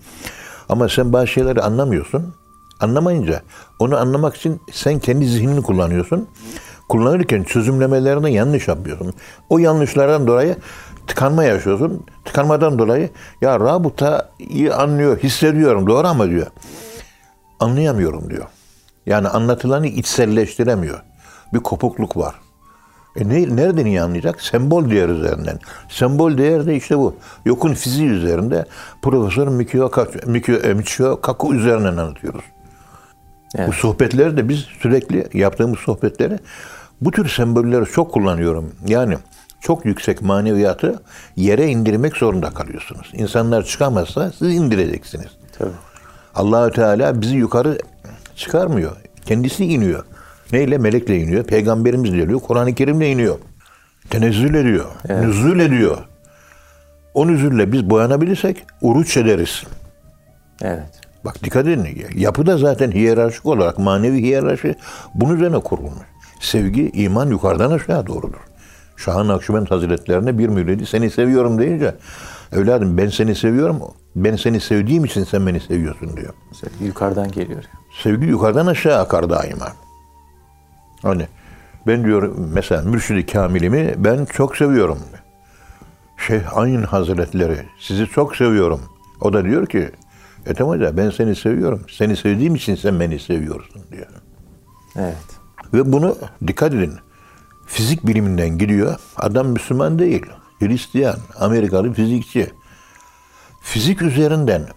ama 0.69 0.89
sen 0.89 1.13
bazı 1.13 1.27
şeyleri 1.27 1.61
anlamıyorsun. 1.61 2.35
Anlamayınca 2.79 3.41
onu 3.79 3.97
anlamak 3.97 4.35
için 4.35 4.61
sen 4.71 4.99
kendi 4.99 5.25
zihnini 5.25 5.61
kullanıyorsun. 5.61 6.29
Kullanırken 6.91 7.43
çözümlemelerini 7.43 8.33
yanlış 8.33 8.67
yapıyorsun. 8.67 9.13
O 9.49 9.57
yanlışlardan 9.57 10.27
dolayı 10.27 10.55
tıkanma 11.07 11.43
yaşıyorsun. 11.43 12.05
Tıkanmadan 12.25 12.79
dolayı 12.79 13.09
ya 13.41 13.59
rabıtayı 13.59 14.75
anlıyor, 14.75 15.19
hissediyorum 15.19 15.87
doğru 15.87 16.07
ama 16.07 16.29
diyor. 16.29 16.47
Anlayamıyorum 17.59 18.29
diyor. 18.29 18.45
Yani 19.05 19.27
anlatılanı 19.27 19.87
içselleştiremiyor. 19.87 21.01
Bir 21.53 21.59
kopukluk 21.59 22.17
var. 22.17 22.35
E 23.15 23.29
ne, 23.29 23.55
nereden 23.55 23.85
iyi 23.85 24.01
anlayacak? 24.01 24.41
Sembol 24.41 24.89
değer 24.89 25.09
üzerinden. 25.09 25.59
Sembol 25.89 26.37
değer 26.37 26.65
de 26.65 26.75
işte 26.75 26.97
bu. 26.97 27.15
Yokun 27.45 27.73
fiziği 27.73 28.09
üzerinde 28.09 28.65
Profesör 29.01 29.47
Mikio, 29.47 29.91
Mikio, 30.25 30.55
e, 30.55 30.73
Michio 30.73 31.21
Kaku 31.21 31.55
üzerinden 31.55 31.97
anlatıyoruz. 31.97 32.43
Evet. 33.55 33.67
Bu 33.67 33.73
sohbetleri 33.73 34.37
de 34.37 34.49
biz 34.49 34.59
sürekli 34.59 35.27
yaptığımız 35.33 35.79
sohbetleri 35.79 36.39
bu 37.01 37.11
tür 37.11 37.29
sembolleri 37.29 37.85
çok 37.85 38.13
kullanıyorum. 38.13 38.71
Yani 38.87 39.17
çok 39.61 39.85
yüksek 39.85 40.21
maneviyatı 40.21 41.03
yere 41.35 41.67
indirmek 41.67 42.17
zorunda 42.17 42.49
kalıyorsunuz. 42.49 43.11
İnsanlar 43.13 43.63
çıkamazsa 43.63 44.31
siz 44.31 44.53
indireceksiniz. 44.53 45.27
Tabii. 45.57 45.69
Allahü 46.35 46.71
Teala 46.71 47.21
bizi 47.21 47.35
yukarı 47.35 47.77
çıkarmıyor. 48.35 48.91
Kendisi 49.25 49.65
iniyor. 49.65 50.05
Neyle? 50.51 50.77
Melekle 50.77 51.17
iniyor. 51.17 51.43
Peygamberimiz 51.43 52.11
geliyor. 52.11 52.39
Kur'an-ı 52.39 52.75
Kerim'le 52.75 53.01
iniyor. 53.01 53.37
Tenezzül 54.09 54.53
ediyor. 54.53 54.85
Evet. 55.09 55.25
Nüzül 55.25 55.59
ediyor. 55.59 55.97
O 57.13 57.27
nüzülle 57.27 57.71
biz 57.71 57.89
boyanabilirsek 57.89 58.65
uruç 58.81 59.17
ederiz. 59.17 59.63
Evet. 60.61 61.01
Bak 61.25 61.43
dikkat 61.43 61.67
edin. 61.67 62.07
Yapı 62.15 62.45
da 62.45 62.57
zaten 62.57 62.91
hiyerarşik 62.91 63.45
olarak 63.45 63.79
manevi 63.79 64.21
hiyerarşi 64.21 64.75
bunun 65.13 65.35
üzerine 65.35 65.59
kurulmuş. 65.59 66.10
Sevgi, 66.41 66.89
iman 66.93 67.29
yukarıdan 67.29 67.71
aşağı 67.71 68.07
doğrudur. 68.07 68.39
Şah-ı 68.97 69.27
Nakşibend 69.27 69.67
Hazretlerine 69.67 70.37
bir 70.37 70.47
müridi 70.47 70.85
seni 70.85 71.09
seviyorum 71.09 71.59
deyince 71.59 71.95
evladım 72.51 72.97
ben 72.97 73.09
seni 73.09 73.35
seviyorum 73.35 73.79
Ben 74.15 74.35
seni 74.35 74.59
sevdiğim 74.59 75.05
için 75.05 75.23
sen 75.23 75.47
beni 75.47 75.59
seviyorsun 75.59 76.17
diyor. 76.17 76.33
Sevgi 76.53 76.85
yukarıdan 76.85 77.31
geliyor. 77.31 77.63
Sevgi 78.03 78.25
yukarıdan 78.25 78.67
aşağı 78.67 78.99
akar 78.99 79.29
daima. 79.29 79.67
Hani 81.01 81.27
ben 81.87 82.03
diyor 82.03 82.35
mesela 82.53 82.81
Mürşid-i 82.81 83.25
Kamil'imi 83.25 83.93
ben 83.97 84.25
çok 84.25 84.57
seviyorum. 84.57 84.99
Şeyh 86.27 86.57
Ayn 86.57 86.83
Hazretleri 86.83 87.65
sizi 87.79 88.05
çok 88.05 88.35
seviyorum. 88.35 88.81
O 89.21 89.33
da 89.33 89.43
diyor 89.45 89.67
ki 89.67 89.91
Ethem 90.45 90.67
Hoca 90.67 90.97
ben 90.97 91.09
seni 91.09 91.35
seviyorum. 91.35 91.81
Seni 91.89 92.17
sevdiğim 92.17 92.55
için 92.55 92.75
sen 92.75 92.99
beni 92.99 93.19
seviyorsun 93.19 93.81
diyor. 93.91 94.07
Evet. 94.95 95.40
Ve 95.73 95.91
bunu 95.91 96.17
dikkat 96.47 96.73
edin. 96.73 96.93
Fizik 97.65 98.07
biliminden 98.07 98.57
gidiyor. 98.57 98.95
Adam 99.17 99.47
Müslüman 99.47 99.99
değil. 99.99 100.25
Hristiyan, 100.59 101.15
Amerikalı 101.39 101.93
fizikçi. 101.93 102.51
Fizik 103.61 104.01
üzerinden 104.01 104.67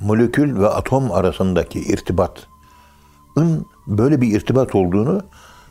molekül 0.00 0.60
ve 0.60 0.68
atom 0.68 1.12
arasındaki 1.12 1.80
irtibatın 1.80 3.66
böyle 3.86 4.20
bir 4.20 4.36
irtibat 4.36 4.74
olduğunu 4.74 5.22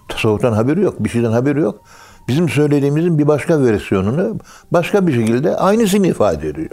tasavvuftan 0.08 0.54
haberi 0.54 0.82
yok. 0.82 1.04
Bir 1.04 1.10
şeyden 1.10 1.32
haberi 1.32 1.60
yok. 1.60 1.82
Bizim 2.28 2.50
söylediğimizin 2.50 3.18
bir 3.18 3.28
başka 3.28 3.62
versiyonunu 3.62 4.38
başka 4.72 5.08
bir 5.08 5.14
şekilde 5.14 5.56
aynısını 5.58 6.08
ifade 6.08 6.50
ediyor. 6.50 6.70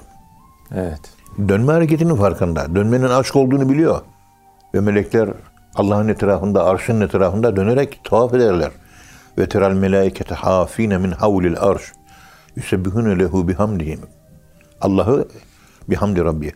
Evet. 0.75 1.01
Dönme 1.49 1.73
hareketinin 1.73 2.17
farkında. 2.17 2.75
Dönmenin 2.75 3.09
aşk 3.09 3.37
olduğunu 3.37 3.69
biliyor. 3.69 4.01
Ve 4.75 4.81
melekler 4.81 5.29
Allah'ın 5.75 6.09
etrafında, 6.09 6.65
arşın 6.65 7.01
etrafında 7.01 7.57
dönerek 7.57 8.01
tavaf 8.05 8.35
ederler. 8.35 8.71
Ve 9.39 9.49
teral 9.49 9.73
melaikete 9.73 10.35
hafine 10.35 10.99
min 10.99 11.11
havlil 11.11 11.59
arş. 11.59 11.93
Yusebbihune 12.57 13.19
lehu 13.19 13.49
bihamdihim. 13.49 14.01
Allah'ı 14.81 15.29
bihamdi 15.89 16.25
Rabbi. 16.25 16.53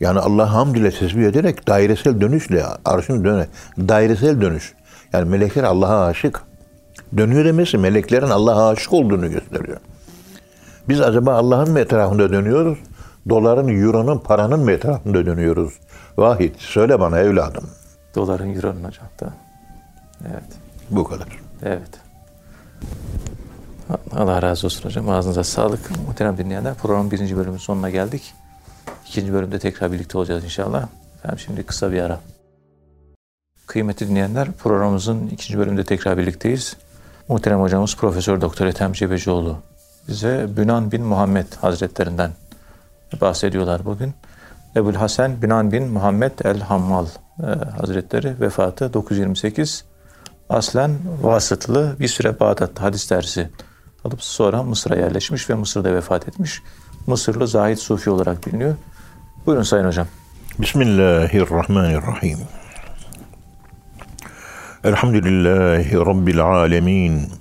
Yani 0.00 0.18
Allah 0.18 0.52
hamd 0.52 0.74
ile 0.74 0.90
tesbih 0.90 1.24
ederek 1.24 1.68
dairesel 1.68 2.20
dönüşle 2.20 2.64
arşın 2.84 3.24
döne 3.24 3.46
dairesel 3.78 4.40
dönüş. 4.40 4.74
Yani 5.12 5.30
melekler 5.30 5.64
Allah'a 5.64 6.06
aşık. 6.06 6.42
Dönüyor 7.16 7.44
demesi 7.44 7.78
meleklerin 7.78 8.30
Allah'a 8.30 8.68
aşık 8.68 8.92
olduğunu 8.92 9.30
gösteriyor. 9.30 9.76
Biz 10.88 11.00
acaba 11.00 11.34
Allah'ın 11.34 11.72
mı 11.72 11.80
etrafında 11.80 12.32
dönüyoruz? 12.32 12.78
Doların, 13.28 13.68
euronun, 13.68 14.18
paranın 14.18 14.60
mı 14.60 14.72
etrafında 14.72 15.26
dönüyoruz? 15.26 15.74
Vahid 16.16 16.54
söyle 16.58 17.00
bana 17.00 17.18
evladım. 17.18 17.64
Doların, 18.14 18.54
euronun 18.54 18.84
da. 19.20 19.32
Evet. 20.30 20.44
Bu 20.90 21.04
kadar. 21.04 21.28
Evet. 21.62 21.90
Allah 24.12 24.42
razı 24.42 24.66
olsun 24.66 24.84
hocam. 24.88 25.08
Ağzınıza 25.08 25.44
sağlık. 25.44 25.90
Muhterem 26.06 26.38
dinleyenler 26.38 26.74
programın 26.74 27.10
birinci 27.10 27.36
bölümün 27.36 27.58
sonuna 27.58 27.90
geldik. 27.90 28.34
İkinci 29.08 29.32
bölümde 29.32 29.58
tekrar 29.58 29.92
birlikte 29.92 30.18
olacağız 30.18 30.44
inşallah. 30.44 30.86
Efendim 31.18 31.38
şimdi 31.38 31.62
kısa 31.62 31.92
bir 31.92 32.00
ara. 32.00 32.20
Kıymetli 33.66 34.08
dinleyenler 34.08 34.52
programımızın 34.52 35.26
ikinci 35.26 35.58
bölümünde 35.58 35.84
tekrar 35.84 36.18
birlikteyiz. 36.18 36.76
Muhterem 37.28 37.60
hocamız 37.60 37.96
Profesör 37.96 38.40
Doktor 38.40 38.66
Ethem 38.66 38.92
Cebecioğlu 38.92 39.58
bize 40.08 40.46
Bünan 40.56 40.92
bin 40.92 41.02
Muhammed 41.02 41.46
Hazretlerinden 41.60 42.30
bahsediyorlar 43.20 43.84
bugün. 43.84 44.14
Ebul 44.76 44.94
Hasan 44.94 45.42
Bünan 45.42 45.72
bin 45.72 45.88
Muhammed 45.88 46.32
el 46.44 46.60
Hammal 46.60 47.06
Hazretleri 47.80 48.40
vefatı 48.40 48.92
928 48.92 49.84
aslen 50.48 50.90
vasıtlı 51.22 51.96
bir 52.00 52.08
süre 52.08 52.40
Bağdat'ta 52.40 52.82
hadis 52.82 53.10
dersi 53.10 53.50
alıp 54.04 54.22
sonra 54.22 54.62
Mısır'a 54.62 54.96
yerleşmiş 54.96 55.50
ve 55.50 55.54
Mısır'da 55.54 55.94
vefat 55.94 56.28
etmiş. 56.28 56.62
Mısırlı 57.06 57.48
Zahid 57.48 57.76
Sufi 57.76 58.10
olarak 58.10 58.46
biliniyor. 58.46 58.74
Buyurun 59.46 59.62
Sayın 59.62 59.86
Hocam. 59.86 60.06
Bismillahirrahmanirrahim. 60.58 62.38
Elhamdülillahi 64.84 65.96
Rabbil 65.96 66.40
alemin. 66.40 67.32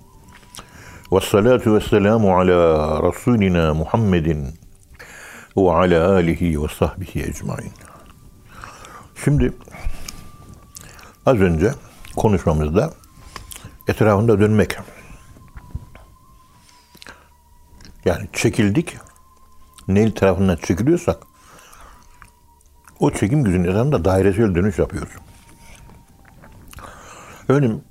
Ve 1.12 1.20
salatu 1.22 1.76
ve 1.76 1.80
selamu 1.80 2.38
ala 2.38 3.00
Resulina 3.04 3.74
Muhammedin 3.74 4.48
ve 5.58 5.72
ala 5.72 6.12
alihi 6.12 6.64
ve 6.64 6.68
sahbihi 6.68 7.24
ecmain. 7.24 7.72
Şimdi 9.24 9.54
az 11.26 11.38
önce 11.38 11.74
konuşmamızda 12.16 12.94
etrafında 13.88 14.40
dönmek. 14.40 14.78
Yani 18.06 18.30
çekildik. 18.34 18.98
Ne 19.88 20.14
tarafından 20.14 20.56
çekiliyorsak 20.56 21.18
o 23.00 23.12
çekim 23.12 23.44
gücünün 23.44 23.64
etrafında 23.64 24.06
dairesel 24.06 24.56
dönüş 24.56 24.80
yapıyoruz. 24.80 25.14
Örneğin 27.48 27.84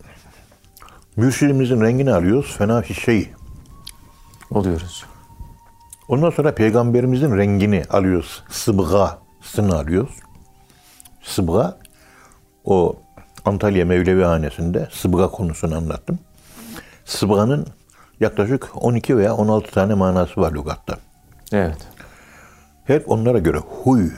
mürşidimizin 1.17 1.81
rengini 1.81 2.13
alıyoruz. 2.13 2.57
Fena 2.57 2.83
şey. 2.83 3.33
Oluyoruz. 4.51 5.05
Ondan 6.09 6.31
sonra 6.31 6.55
peygamberimizin 6.55 7.37
rengini 7.37 7.85
alıyoruz. 7.91 8.45
Sıbgasını 8.51 9.77
alıyoruz. 9.77 10.15
Sıbga 11.23 11.77
o 12.65 12.97
Antalya 13.45 13.85
Mevlevi 13.85 14.25
Hanesi'nde 14.25 14.89
sıbga 14.93 15.29
konusunu 15.29 15.77
anlattım. 15.77 16.19
Sıbganın 17.05 17.67
yaklaşık 18.21 18.69
12 18.75 19.17
veya 19.17 19.35
16 19.35 19.71
tane 19.71 19.95
manası 19.95 20.41
var 20.41 20.53
lügatta. 20.53 20.97
Evet. 21.53 21.79
Hep 22.85 23.11
onlara 23.11 23.39
göre 23.39 23.59
huy, 23.59 24.11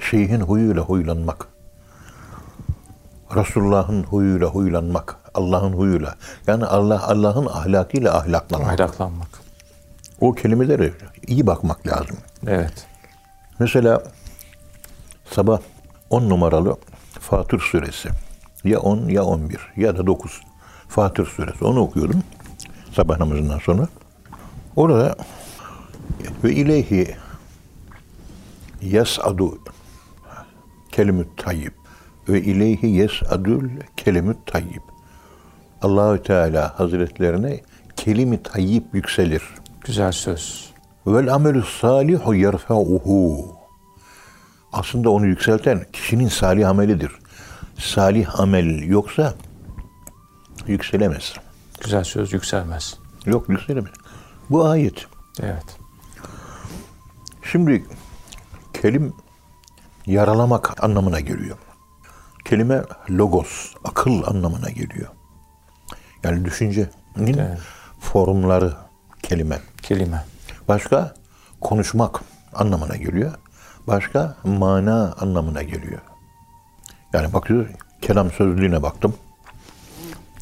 şeyhin 0.00 0.40
huyuyla 0.40 0.82
huylanmak, 0.82 1.48
Resulullah'ın 3.36 4.02
huyuyla 4.02 4.46
huylanmak, 4.46 5.16
Allah'ın 5.34 5.72
huyuyla. 5.72 6.14
Yani 6.46 6.64
Allah 6.64 7.08
Allah'ın 7.08 7.46
ahlakıyla 7.46 8.18
ahlaklanmak. 8.18 8.80
Ahlaklanmak. 8.80 9.28
O 10.20 10.32
kelimelere 10.32 10.92
iyi 11.26 11.46
bakmak 11.46 11.86
lazım. 11.86 12.16
Evet. 12.46 12.86
Mesela 13.58 14.02
sabah 15.34 15.58
10 16.10 16.28
numaralı 16.28 16.76
Fatır 17.20 17.60
suresi. 17.60 18.08
Ya 18.64 18.80
10 18.80 19.08
ya 19.08 19.24
11 19.24 19.60
ya 19.76 19.96
da 19.96 20.06
9. 20.06 20.40
Fatır 20.88 21.26
suresi. 21.26 21.64
Onu 21.64 21.80
okuyordum 21.80 22.22
sabah 22.92 23.18
namazından 23.18 23.58
sonra. 23.58 23.88
Orada 24.76 25.16
ve 26.44 26.52
ileyhi 26.52 27.16
yes'adu 28.82 29.58
kelimüt 30.92 31.28
tayyib 31.36 31.72
ve 32.28 32.42
ileyhi 32.42 32.86
yes'adul 32.86 33.68
kelimüt 33.96 34.46
tayyib. 34.46 34.82
Allahü 35.82 36.22
Teala 36.22 36.78
Hazretlerine 36.78 37.60
kelimi 37.96 38.42
tayyib 38.42 38.84
yükselir. 38.92 39.42
Güzel 39.80 40.12
söz. 40.12 40.70
Vel 41.06 41.34
amelü 41.34 41.62
salihu 41.80 42.34
yerfa'uhu. 42.34 43.63
Aslında 44.84 45.10
onu 45.10 45.26
yükselten 45.26 45.86
kişinin 45.92 46.28
salih 46.28 46.68
amelidir. 46.68 47.12
Salih 47.78 48.40
amel 48.40 48.82
yoksa 48.82 49.34
yükselemez. 50.66 51.34
Güzel 51.84 52.04
söz 52.04 52.32
yükselmez. 52.32 52.98
Yok 53.26 53.48
yükselemez. 53.48 53.92
Bu 54.50 54.64
ayet. 54.64 55.06
Evet. 55.42 55.76
Şimdi 57.52 57.84
kelim 58.82 59.14
yaralamak 60.06 60.84
anlamına 60.84 61.20
geliyor. 61.20 61.58
Kelime 62.44 62.82
logos, 63.10 63.74
akıl 63.84 64.22
anlamına 64.26 64.70
geliyor. 64.70 65.08
Yani 66.22 66.44
düşüncenin 66.44 66.88
Evet. 67.38 67.58
formları 68.00 68.74
kelime. 69.22 69.58
Kelime. 69.82 70.24
Başka 70.68 71.14
konuşmak 71.60 72.20
anlamına 72.54 72.96
geliyor. 72.96 73.32
Başka 73.86 74.36
mana 74.44 75.12
anlamına 75.12 75.62
geliyor. 75.62 76.00
Yani 77.12 77.32
bakıyor 77.32 77.68
kelam 78.02 78.30
sözlüğüne 78.30 78.82
baktım. 78.82 79.14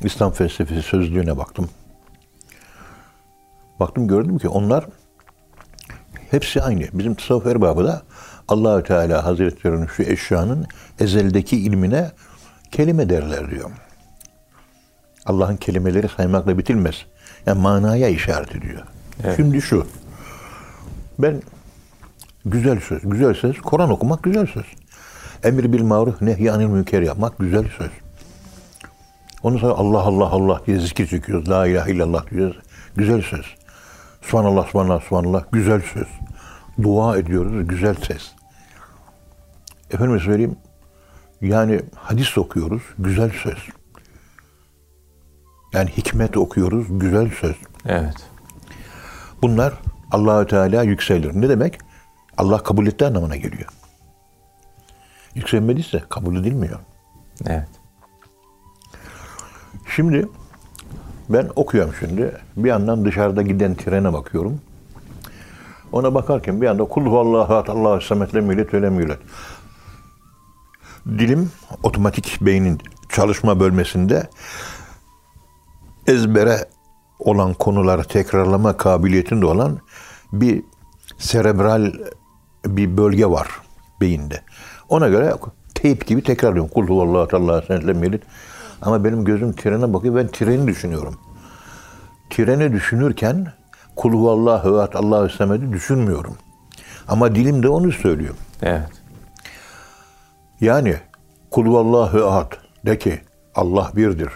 İslam 0.02 0.32
felsefesi 0.32 0.82
sözlüğüne 0.82 1.38
baktım. 1.38 1.70
Baktım 3.80 4.08
gördüm 4.08 4.38
ki 4.38 4.48
onlar 4.48 4.86
hepsi 6.30 6.62
aynı. 6.62 6.84
Bizim 6.92 7.14
tasavvuf 7.14 7.46
erbabı 7.46 7.84
da 7.84 8.02
Allahü 8.48 8.82
Teala 8.82 9.24
Hazretleri'nin 9.24 9.86
şu 9.86 10.02
eşyanın 10.02 10.66
ezeldeki 11.00 11.56
ilmine 11.56 12.10
kelime 12.70 13.08
derler 13.08 13.50
diyor. 13.50 13.70
Allah'ın 15.26 15.56
kelimeleri 15.56 16.08
saymakla 16.08 16.58
bitilmez. 16.58 16.94
Yani 17.46 17.60
manaya 17.60 18.08
işaret 18.08 18.56
ediyor. 18.56 18.82
Evet. 19.24 19.36
Şimdi 19.36 19.62
şu. 19.62 19.86
Ben 21.18 21.42
güzel 22.44 22.80
söz, 22.80 23.00
güzel 23.04 23.34
söz, 23.34 23.60
Kur'an 23.60 23.90
okumak 23.90 24.22
güzel 24.22 24.46
söz. 24.46 24.66
Emir 25.44 25.72
bil 25.72 25.82
maruf, 25.82 26.22
nehy 26.22 26.50
anil 26.50 26.66
münker 26.66 27.02
yapmak 27.02 27.38
güzel 27.38 27.68
söz. 27.78 27.90
Ondan 29.42 29.58
sonra 29.58 29.74
Allah 29.74 30.00
Allah 30.00 30.26
Allah 30.26 30.60
diye 30.66 30.78
zikir 30.78 31.06
çekiyoruz. 31.06 31.48
La 31.48 31.66
ilahe 31.66 31.92
illallah 31.92 32.30
diyoruz. 32.30 32.58
Güzel 32.96 33.22
söz. 33.22 33.46
Subhanallah, 34.22 34.66
subhanallah, 34.66 35.02
subhanallah. 35.02 35.44
Güzel 35.52 35.82
söz. 35.94 36.08
Dua 36.82 37.18
ediyoruz, 37.18 37.68
güzel 37.68 37.94
ses. 37.94 38.32
Efendim 39.90 40.20
söyleyeyim, 40.20 40.56
yani 41.40 41.80
hadis 41.96 42.38
okuyoruz, 42.38 42.82
güzel 42.98 43.30
söz. 43.42 43.58
Yani 45.72 45.90
hikmet 45.90 46.36
okuyoruz, 46.36 46.86
güzel 46.90 47.30
söz. 47.40 47.56
Evet. 47.86 48.16
Bunlar 49.42 49.72
Allahü 50.10 50.46
Teala 50.46 50.82
yükselir. 50.82 51.40
Ne 51.40 51.48
demek? 51.48 51.78
Allah 52.38 52.62
kabul 52.62 52.86
etti 52.86 53.06
anlamına 53.06 53.36
geliyor. 53.36 53.68
Yükselmediyse 55.34 56.02
kabul 56.08 56.36
edilmiyor. 56.36 56.78
Evet. 57.46 57.68
Şimdi 59.96 60.28
ben 61.28 61.50
okuyorum 61.56 61.94
şimdi. 62.00 62.40
Bir 62.56 62.68
yandan 62.68 63.04
dışarıda 63.04 63.42
giden 63.42 63.74
trene 63.74 64.12
bakıyorum. 64.12 64.60
Ona 65.92 66.14
bakarken 66.14 66.60
bir 66.60 66.66
anda 66.66 66.84
kul 66.84 67.06
huvallahu 67.06 67.54
ahad 67.54 67.68
Allahu 67.68 68.00
samet 68.00 68.34
lem 68.34 68.50
yulid 68.50 68.72
ve 68.72 68.82
lem 68.82 69.00
yulad. 69.00 69.18
Dilim 71.06 71.50
otomatik 71.82 72.38
beynin 72.40 72.78
çalışma 73.08 73.60
bölmesinde 73.60 74.28
ezbere 76.06 76.68
olan 77.18 77.54
konuları 77.54 78.04
tekrarlama 78.04 78.76
kabiliyetinde 78.76 79.46
olan 79.46 79.78
bir 80.32 80.64
serebral 81.18 81.92
bir 82.66 82.96
bölge 82.96 83.26
var 83.26 83.48
beyinde. 84.00 84.40
Ona 84.88 85.08
göre 85.08 85.34
teyp 85.74 86.06
gibi 86.06 86.22
tekrarlıyorum. 86.22 86.70
Kul 86.70 86.86
huvallahu 86.88 87.18
ahad 87.18 87.32
Allahu 87.32 87.66
samet 87.66 87.86
lem 87.86 88.04
yulid. 88.04 88.22
Ama 88.82 89.04
benim 89.04 89.24
gözüm 89.24 89.52
trene 89.52 89.92
bakıyor. 89.92 90.16
Ben 90.16 90.28
treni 90.28 90.66
düşünüyorum. 90.66 91.18
Treni 92.30 92.72
düşünürken 92.72 93.52
kul 93.96 94.12
huvallahu 94.12 94.78
ahad 94.78 94.94
Allahu 94.94 95.28
samedi 95.28 95.72
düşünmüyorum. 95.72 96.36
Ama 97.08 97.34
dilim 97.34 97.62
de 97.62 97.68
onu 97.68 97.92
söylüyor. 97.92 98.34
Evet. 98.62 98.88
Yani 100.60 100.96
kul 101.50 101.66
huvallahu 101.66 102.26
ahad 102.26 102.52
de 102.86 102.98
ki 102.98 103.20
Allah 103.54 103.90
birdir. 103.96 104.28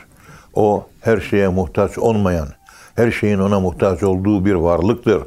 O 0.55 0.87
her 1.01 1.21
şeye 1.21 1.49
muhtaç 1.49 1.99
olmayan, 1.99 2.49
her 2.95 3.11
şeyin 3.11 3.39
ona 3.39 3.61
muhtaç 3.61 4.03
olduğu 4.03 4.45
bir 4.45 4.55
varlıktır 4.55 5.23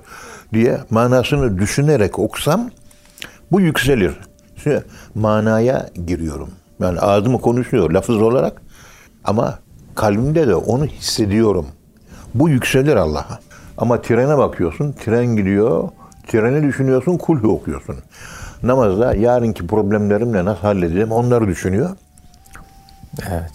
diye 0.53 0.79
manasını 0.89 1.59
düşünerek 1.59 2.19
okusam 2.19 2.69
bu 3.51 3.61
yükselir. 3.61 4.19
Şimdi 4.63 4.83
manaya 5.15 5.89
giriyorum. 6.07 6.49
Yani 6.79 6.99
ağzımı 6.99 7.41
konuşuyor 7.41 7.91
lafız 7.91 8.21
olarak 8.21 8.61
ama 9.23 9.59
kalbimde 9.95 10.47
de 10.47 10.55
onu 10.55 10.85
hissediyorum. 10.85 11.65
Bu 12.33 12.49
yükselir 12.49 12.95
Allah'a. 12.95 13.39
Ama 13.77 14.01
trene 14.01 14.37
bakıyorsun, 14.37 14.91
tren 14.91 15.25
gidiyor, 15.25 15.89
treni 16.27 16.67
düşünüyorsun, 16.67 17.17
kulhu 17.17 17.51
okuyorsun. 17.51 17.95
Namazda 18.63 19.15
yarınki 19.15 19.67
problemlerimle 19.67 20.45
nasıl 20.45 20.61
halledeceğim 20.61 21.11
onları 21.11 21.47
düşünüyor. 21.47 21.89
Evet. 23.29 23.51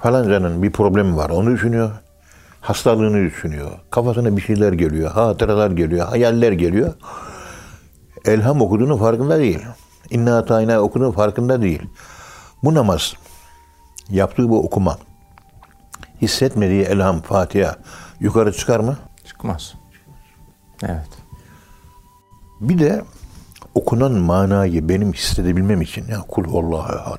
Falancanın 0.00 0.62
bir 0.62 0.72
problemi 0.72 1.16
var 1.16 1.30
onu 1.30 1.50
düşünüyor. 1.50 1.90
Hastalığını 2.60 3.24
düşünüyor. 3.26 3.70
Kafasına 3.90 4.36
bir 4.36 4.42
şeyler 4.42 4.72
geliyor, 4.72 5.10
hatıralar 5.10 5.70
geliyor, 5.70 6.06
hayaller 6.06 6.52
geliyor. 6.52 6.92
Elham 8.24 8.60
okuduğunun 8.60 8.96
farkında 8.98 9.38
değil. 9.38 9.60
İnna 10.10 10.38
atayna 10.38 10.80
okuduğunun 10.80 11.12
farkında 11.12 11.62
değil. 11.62 11.82
Bu 12.64 12.74
namaz, 12.74 13.14
yaptığı 14.10 14.48
bu 14.48 14.64
okuma, 14.64 14.98
hissetmediği 16.22 16.82
elham, 16.82 17.20
Fatiha 17.20 17.76
yukarı 18.20 18.52
çıkar 18.52 18.80
mı? 18.80 18.98
Çıkmaz. 19.24 19.74
Evet. 20.82 21.08
Bir 22.60 22.78
de 22.78 23.04
okunan 23.74 24.12
manayı 24.12 24.88
benim 24.88 25.12
hissedebilmem 25.12 25.82
için 25.82 26.08
ya 26.08 26.20
kul 26.28 26.44
Allahu 26.44 26.96
ehad. 26.96 27.18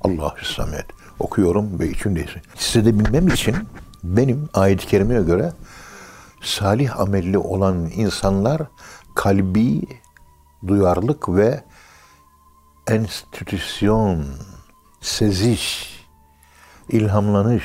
Allahu 0.00 0.44
samet 0.44 0.86
okuyorum 1.18 1.78
ve 1.78 1.88
içimdeyse. 1.88 2.42
Hissedebilmem 2.56 3.28
için 3.28 3.56
benim 4.04 4.48
ayet-i 4.54 4.86
kerimeye 4.86 5.22
göre 5.22 5.52
salih 6.42 7.00
amelli 7.00 7.38
olan 7.38 7.90
insanlar 7.94 8.62
kalbi 9.14 9.82
duyarlılık 10.66 11.28
ve 11.28 11.60
enstitüsyon, 12.88 14.24
seziş, 15.00 15.96
ilhamlanış, 16.88 17.64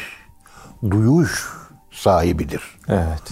duyuş 0.91 1.47
sahibidir 1.91 2.61
Evet. 2.87 3.23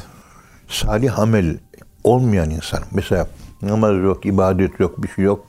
salih 0.67 1.19
amel 1.19 1.57
olmayan 2.03 2.49
insan. 2.49 2.79
Mesela 2.91 3.27
namaz 3.61 3.95
yok, 3.97 4.25
ibadet 4.25 4.79
yok, 4.79 5.03
bir 5.03 5.07
şey 5.07 5.25
yok. 5.25 5.45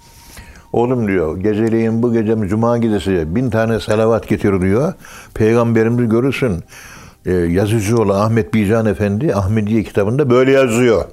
Oğlum 0.72 1.08
diyor, 1.08 1.36
geceleyin 1.36 2.02
bu 2.02 2.12
gece 2.12 2.48
cuma 2.48 2.78
gecesi 2.78 3.34
bin 3.34 3.50
tane 3.50 3.80
salavat 3.80 4.28
getir 4.28 4.60
diyor. 4.60 4.94
Peygamberimizi 5.34 6.08
görürsün. 6.08 6.64
Ee, 7.26 7.32
Yazıcıoğlu 7.32 8.14
Ahmet 8.14 8.54
Bican 8.54 8.86
Efendi 8.86 9.34
Ahmediye 9.34 9.82
kitabında 9.82 10.30
böyle 10.30 10.52
yazıyor. 10.52 11.04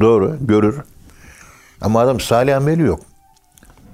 Doğru, 0.00 0.36
görür. 0.40 0.80
Ama 1.80 2.00
adam 2.00 2.20
salih 2.20 2.56
ameli 2.56 2.82
yok. 2.82 3.00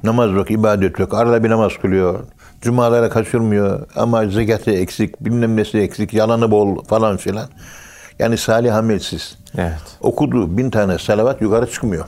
Namaz 0.03 0.31
yok, 0.33 0.51
ibadet 0.51 0.99
yok. 0.99 1.15
Arada 1.15 1.45
bir 1.45 1.51
namaz 1.51 1.73
kılıyor. 1.83 2.21
Cumalara 2.61 3.11
kaçırmıyor. 3.11 3.87
Ama 3.97 4.27
zekatı 4.27 4.71
eksik, 4.71 5.21
bilmem 5.21 5.57
nesi 5.57 5.79
eksik, 5.79 6.15
yalanı 6.15 6.51
bol 6.51 6.85
falan 6.85 7.17
filan. 7.17 7.49
Yani 8.19 8.37
salih 8.37 8.77
amelsiz. 8.77 9.39
Evet. 9.59 9.97
Okuduğu 10.01 10.59
bin 10.59 10.71
tane 10.71 10.99
salavat 10.99 11.43
yukarı 11.43 11.71
çıkmıyor. 11.71 12.05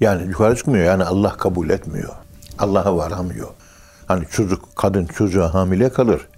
Yani 0.00 0.26
yukarı 0.26 0.56
çıkmıyor. 0.56 0.84
Yani 0.84 1.04
Allah 1.04 1.36
kabul 1.36 1.70
etmiyor. 1.70 2.10
Allah'a 2.58 2.96
varamıyor. 2.96 3.48
Hani 4.06 4.26
çocuk, 4.30 4.76
kadın 4.76 5.06
çocuğa 5.06 5.54
hamile 5.54 5.88
kalır. 5.88 6.28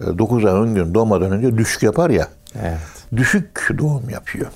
9 0.00 0.44
ay 0.44 0.52
10 0.52 0.74
gün 0.74 0.94
doğmadan 0.94 1.30
önce 1.32 1.58
düşük 1.58 1.82
yapar 1.82 2.10
ya. 2.10 2.28
Evet. 2.62 2.78
Düşük 3.16 3.68
doğum 3.78 4.10
yapıyor. 4.10 4.46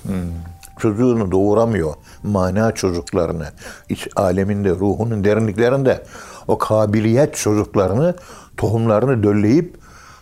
Çocuğunu 0.79 1.31
doğuramıyor. 1.31 1.93
Mana 2.23 2.71
çocuklarını, 2.71 3.45
iç 3.89 4.07
aleminde, 4.15 4.69
ruhunun 4.69 5.23
derinliklerinde 5.23 6.03
o 6.47 6.57
kabiliyet 6.57 7.35
çocuklarını, 7.35 8.15
tohumlarını 8.57 9.23
dölleyip 9.23 9.77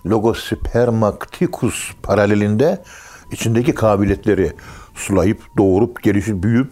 logospermaktikus 0.05 1.91
paralelinde 2.03 2.81
içindeki 3.31 3.75
kabiliyetleri 3.75 4.53
sulayıp, 4.95 5.41
doğurup, 5.57 6.03
gelişip, 6.03 6.43
büyüyüp 6.43 6.71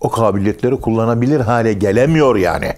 o 0.00 0.10
kabiliyetleri 0.10 0.76
kullanabilir 0.80 1.40
hale 1.40 1.72
gelemiyor 1.72 2.36
yani. 2.36 2.72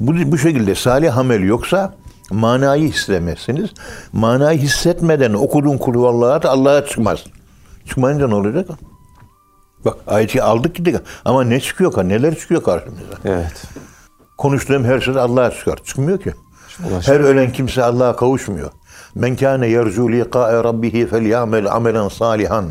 Bu, 0.00 0.32
bu 0.32 0.38
şekilde 0.38 0.74
salih 0.74 1.18
amel 1.18 1.42
yoksa 1.42 1.94
manayı 2.30 2.88
hissedemezsiniz. 2.88 3.70
Manayı 4.12 4.58
hissetmeden 4.58 5.32
okuduğun 5.32 5.78
kulüvallahat 5.78 6.44
Allah'a 6.44 6.86
çıkmaz. 6.86 7.24
Çıkmayınca 7.86 8.28
ne 8.28 8.34
olacak? 8.34 8.68
Bak 9.84 9.96
ayeti 10.06 10.42
aldık 10.42 10.74
gittik 10.74 10.96
ama 11.24 11.44
ne 11.44 11.60
çıkıyor? 11.60 12.08
Neler 12.08 12.38
çıkıyor 12.38 12.62
karşımıza? 12.62 13.04
Evet. 13.24 13.62
Konuştuğum 14.38 14.84
her 14.84 15.00
şey 15.00 15.14
Allah'a 15.14 15.50
çıkar. 15.50 15.76
Çıkmıyor 15.84 16.20
ki. 16.20 16.34
Her 17.00 17.20
ölen 17.20 17.52
kimse 17.52 17.84
Allah'a 17.84 18.16
kavuşmuyor. 18.16 18.70
Men 19.14 19.36
kâne 19.36 19.66
yercu 19.66 20.12
liqâ'e 20.12 20.64
rabbihi 20.64 21.06
felyâmel 21.06 21.72
amelen 21.72 22.08
salihan. 22.08 22.70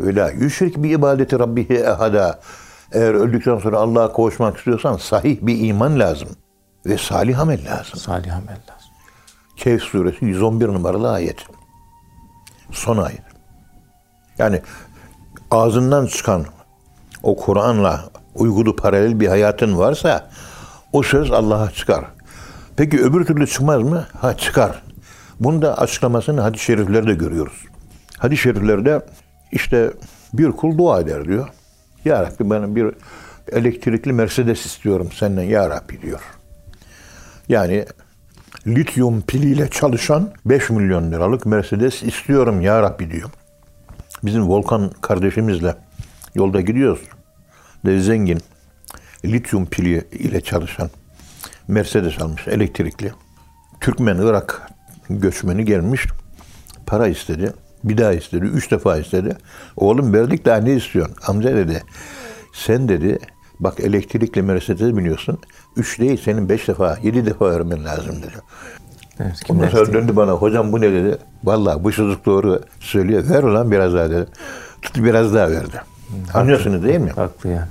Ve 0.00 0.14
la 0.14 0.30
yüşrik 0.30 0.76
bi 0.76 0.88
ibadeti 0.88 1.38
rabbihi 1.38 1.74
ehada. 1.74 2.40
Eğer 2.92 3.14
öldükten 3.14 3.58
sonra 3.58 3.78
Allah'a 3.78 4.12
kavuşmak 4.12 4.56
istiyorsan 4.56 4.96
sahih 4.96 5.38
bir 5.42 5.68
iman 5.68 6.00
lazım. 6.00 6.28
Ve 6.86 6.98
salih 6.98 7.40
amel 7.40 7.66
lazım. 7.66 8.00
Salih 8.00 8.36
amel 8.36 8.48
lazım. 8.48 8.90
Kehf 9.56 9.82
suresi 9.82 10.24
111 10.24 10.68
numaralı 10.68 11.10
ayet. 11.10 11.36
Son 12.72 12.96
ayet. 12.96 13.22
Yani 14.38 14.62
ağzından 15.50 16.06
çıkan 16.06 16.44
o 17.22 17.36
Kur'an'la 17.36 18.04
uygulu 18.34 18.76
paralel 18.76 19.20
bir 19.20 19.28
hayatın 19.28 19.78
varsa 19.78 20.30
o 20.92 21.02
söz 21.02 21.32
Allah'a 21.32 21.70
çıkar. 21.70 22.04
Peki 22.76 23.00
öbür 23.02 23.24
türlü 23.24 23.46
çıkmaz 23.46 23.82
mı? 23.82 24.06
Ha 24.20 24.36
çıkar. 24.36 24.82
Bunu 25.40 25.62
da 25.62 25.78
açıklamasını 25.78 26.40
hadis-i 26.40 26.64
şeriflerde 26.64 27.14
görüyoruz. 27.14 27.64
Hadis-i 28.18 28.42
şeriflerde 28.42 29.00
işte 29.52 29.90
bir 30.32 30.50
kul 30.52 30.78
dua 30.78 31.00
eder 31.00 31.24
diyor. 31.24 31.48
Ya 32.04 32.22
Rabbi 32.22 32.50
bana 32.50 32.76
bir 32.76 32.86
elektrikli 33.52 34.12
Mercedes 34.12 34.66
istiyorum 34.66 35.08
senden 35.14 35.42
ya 35.42 35.70
Rabbi 35.70 36.02
diyor. 36.02 36.20
Yani 37.48 37.86
lityum 38.66 39.22
piliyle 39.22 39.70
çalışan 39.70 40.30
5 40.44 40.70
milyon 40.70 41.12
liralık 41.12 41.46
Mercedes 41.46 42.02
istiyorum 42.02 42.60
ya 42.60 42.82
Rabbi 42.82 43.10
diyor. 43.10 43.30
Bizim 44.24 44.48
Volkan 44.48 44.90
kardeşimizle 45.00 45.74
yolda 46.34 46.60
gidiyoruz. 46.60 47.02
De 47.86 48.00
zengin 48.00 48.40
lityum 49.24 49.66
pili 49.66 50.08
ile 50.12 50.40
çalışan 50.40 50.90
Mercedes 51.68 52.20
almış 52.20 52.48
elektrikli. 52.48 53.12
Türkmen 53.80 54.16
Irak 54.16 54.70
göçmeni 55.10 55.64
gelmiş. 55.64 56.06
Para 56.86 57.08
istedi. 57.08 57.52
Bir 57.84 57.98
daha 57.98 58.12
istedi. 58.12 58.44
Üç 58.44 58.70
defa 58.70 58.96
istedi. 58.96 59.36
Oğlum 59.76 60.12
verdik 60.12 60.44
daha 60.44 60.56
ne 60.56 60.72
istiyorsun? 60.72 61.16
Amca 61.26 61.56
dedi. 61.56 61.82
Sen 62.52 62.88
dedi 62.88 63.18
Bak 63.60 63.80
elektrikli 63.80 64.42
Mercedes'e 64.42 64.96
biniyorsun. 64.96 65.38
Üç 65.76 66.00
değil 66.00 66.20
senin 66.24 66.48
beş 66.48 66.68
defa, 66.68 66.98
yedi 67.02 67.26
defa 67.26 67.50
vermen 67.50 67.84
lazım 67.84 68.22
dedi. 68.22 68.36
Evet, 69.20 69.40
Ondan 69.48 69.68
sonra 69.68 69.92
döndü 69.92 70.16
bana. 70.16 70.32
Hocam 70.32 70.72
bu 70.72 70.80
ne 70.80 70.92
dedi. 70.92 71.18
Vallahi 71.44 71.84
bu 71.84 71.92
çocuk 71.92 72.26
doğru 72.26 72.60
söylüyor. 72.80 73.24
Ver 73.30 73.42
ulan 73.42 73.70
biraz 73.70 73.94
daha 73.94 74.10
dedi. 74.10 74.26
Tuttu 74.82 75.04
biraz 75.04 75.34
daha 75.34 75.50
verdi. 75.50 75.82
Anlıyorsunuz 76.34 76.84
değil 76.84 76.98
mi? 77.00 77.10
Haklı 77.10 77.48
yani. 77.50 77.68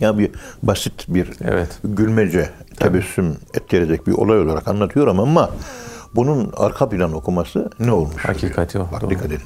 Ya 0.00 0.18
bir 0.18 0.30
basit 0.62 1.04
bir 1.08 1.30
Evet. 1.44 1.78
gülmece, 1.84 2.50
tebessüm 2.76 3.36
ettirecek 3.54 4.06
bir 4.06 4.12
olay 4.12 4.40
olarak 4.40 4.68
anlatıyorum 4.68 5.20
ama 5.20 5.50
bunun 6.16 6.52
arka 6.56 6.88
plan 6.88 7.12
okuması 7.12 7.70
ne 7.78 7.92
olmuş? 7.92 8.24
Hakikati 8.24 8.78
o, 8.78 8.88
Bak 8.92 9.00
doğru. 9.02 9.10
dikkat 9.10 9.26
edin. 9.26 9.40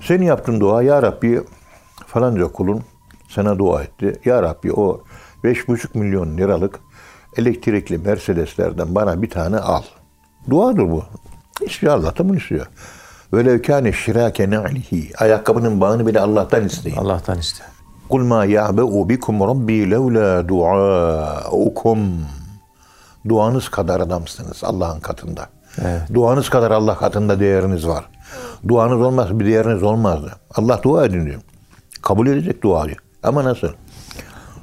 Senin 0.00 0.24
yaptığın 0.24 0.60
dua 0.60 0.82
ya 0.82 1.02
Rabbi 1.02 1.40
falanca 2.06 2.44
kulun 2.48 2.82
sana 3.28 3.58
dua 3.58 3.82
etti. 3.82 4.20
Ya 4.24 4.42
Rabbi 4.42 4.72
o 4.72 5.00
5,5 5.44 5.98
milyon 5.98 6.36
liralık 6.36 6.78
elektrikli 7.36 7.98
Mercedeslerden 7.98 8.94
bana 8.94 9.22
bir 9.22 9.30
tane 9.30 9.56
al. 9.58 9.82
Duadır 10.50 10.90
bu. 10.90 11.04
İstiyor 11.60 11.94
Allah 11.94 12.16
da 12.18 12.28
bunu 12.28 12.36
istiyor. 12.36 12.66
Velev 13.34 13.62
kâne 13.62 13.92
şirâke 13.92 14.50
ne'lihi. 14.50 15.12
Ayakkabının 15.18 15.80
bağını 15.80 16.06
bile 16.06 16.20
Allah'tan 16.20 16.64
isteyin. 16.64 16.96
Allah'tan 16.96 17.38
iste. 17.38 17.64
Kul 18.08 18.24
ma 18.24 18.44
ya'be'u 18.44 19.08
bikum 19.08 19.40
rabbi 19.40 19.90
levla 19.90 20.48
duaukum. 20.48 21.98
Duanız 23.28 23.68
kadar 23.68 24.00
adamsınız 24.00 24.64
Allah'ın 24.64 25.00
katında. 25.00 25.46
Evet. 25.82 26.00
Duanız 26.14 26.48
kadar 26.48 26.70
Allah 26.70 26.96
katında 26.96 27.40
değeriniz 27.40 27.86
var. 27.86 28.04
Duanız 28.68 29.00
olmaz 29.00 29.38
bir 29.38 29.46
değeriniz 29.46 29.82
olmazdı. 29.82 30.32
Allah 30.54 30.80
dua 30.82 31.04
edin 31.04 31.26
diyor. 31.26 31.40
Kabul 32.02 32.26
edecek 32.26 32.62
duayı. 32.62 32.96
Ama 33.22 33.44
nasıl? 33.44 33.68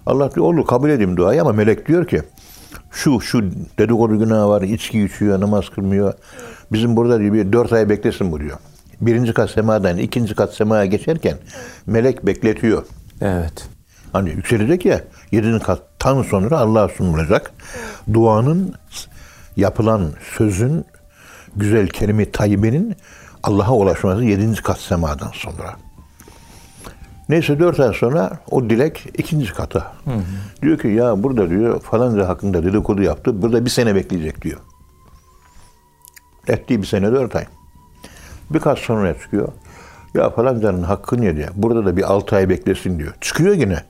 Allah 0.06 0.36
diyor 0.36 0.46
olur 0.46 0.66
kabul 0.66 0.90
edeyim 0.90 1.18
duayı 1.18 1.42
ama 1.42 1.52
melek 1.52 1.88
diyor 1.88 2.08
ki 2.08 2.22
şu 2.92 3.22
şu 3.22 3.44
dedikodu 3.80 4.20
günahı 4.20 4.50
var, 4.50 4.62
içki 4.62 5.04
içiyor, 5.04 5.42
namaz 5.42 5.70
kılmıyor. 5.70 6.14
Bizim 6.72 6.96
burada 6.96 7.20
diyor 7.20 7.34
bir 7.34 7.54
dört 7.54 7.74
ay 7.74 7.90
beklesin 7.90 8.32
bu 8.32 8.40
diyor. 8.40 8.58
Birinci 9.02 9.34
kat 9.34 9.50
semadan 9.50 9.98
ikinci 9.98 10.36
kat 10.36 10.54
semaya 10.54 10.86
geçerken 10.86 11.38
melek 11.86 12.26
bekletiyor. 12.26 12.86
Evet. 13.22 13.70
Hani 14.14 14.30
yükselecek 14.30 14.86
ya 14.86 15.02
yedinci 15.32 15.64
kattan 15.66 16.22
sonra 16.22 16.58
Allah'a 16.58 16.90
sunulacak. 16.90 17.52
Duanın 18.14 18.74
yapılan 19.58 20.12
sözün 20.38 20.86
güzel 21.56 21.88
kelime 21.88 22.32
tayyibenin 22.32 22.96
Allah'a 23.44 23.74
ulaşması 23.74 24.24
yedinci 24.24 24.64
kat 24.64 24.80
semadan 24.80 25.32
sonra. 25.34 25.76
Neyse 27.30 27.60
dört 27.60 27.80
ay 27.80 27.94
sonra 27.94 28.40
o 28.52 28.70
dilek 28.70 29.06
ikinci 29.18 29.54
kata. 29.54 29.94
Diyor 30.62 30.78
ki 30.78 30.88
ya 30.88 31.24
burada 31.24 31.50
diyor 31.50 31.82
falanca 31.82 32.28
hakkında 32.28 32.64
dedikodu 32.64 33.02
yaptı. 33.02 33.42
Burada 33.42 33.66
bir 33.66 33.70
sene 33.70 33.96
bekleyecek 33.96 34.42
diyor. 34.42 34.60
Ettiği 36.48 36.82
bir 36.82 36.88
sene 36.88 37.12
dört 37.12 37.36
ay. 37.36 37.46
Birkaç 38.50 38.80
sonra 38.80 39.20
çıkıyor. 39.20 39.48
Ya 40.14 40.30
falancanın 40.30 40.84
hakkını 40.84 41.26
yedi. 41.26 41.50
Burada 41.56 41.86
da 41.86 41.98
bir 41.98 42.04
altı 42.04 42.36
ay 42.36 42.50
beklesin 42.50 43.00
diyor. 43.00 43.14
Çıkıyor 43.22 43.56
yine. 43.56 43.84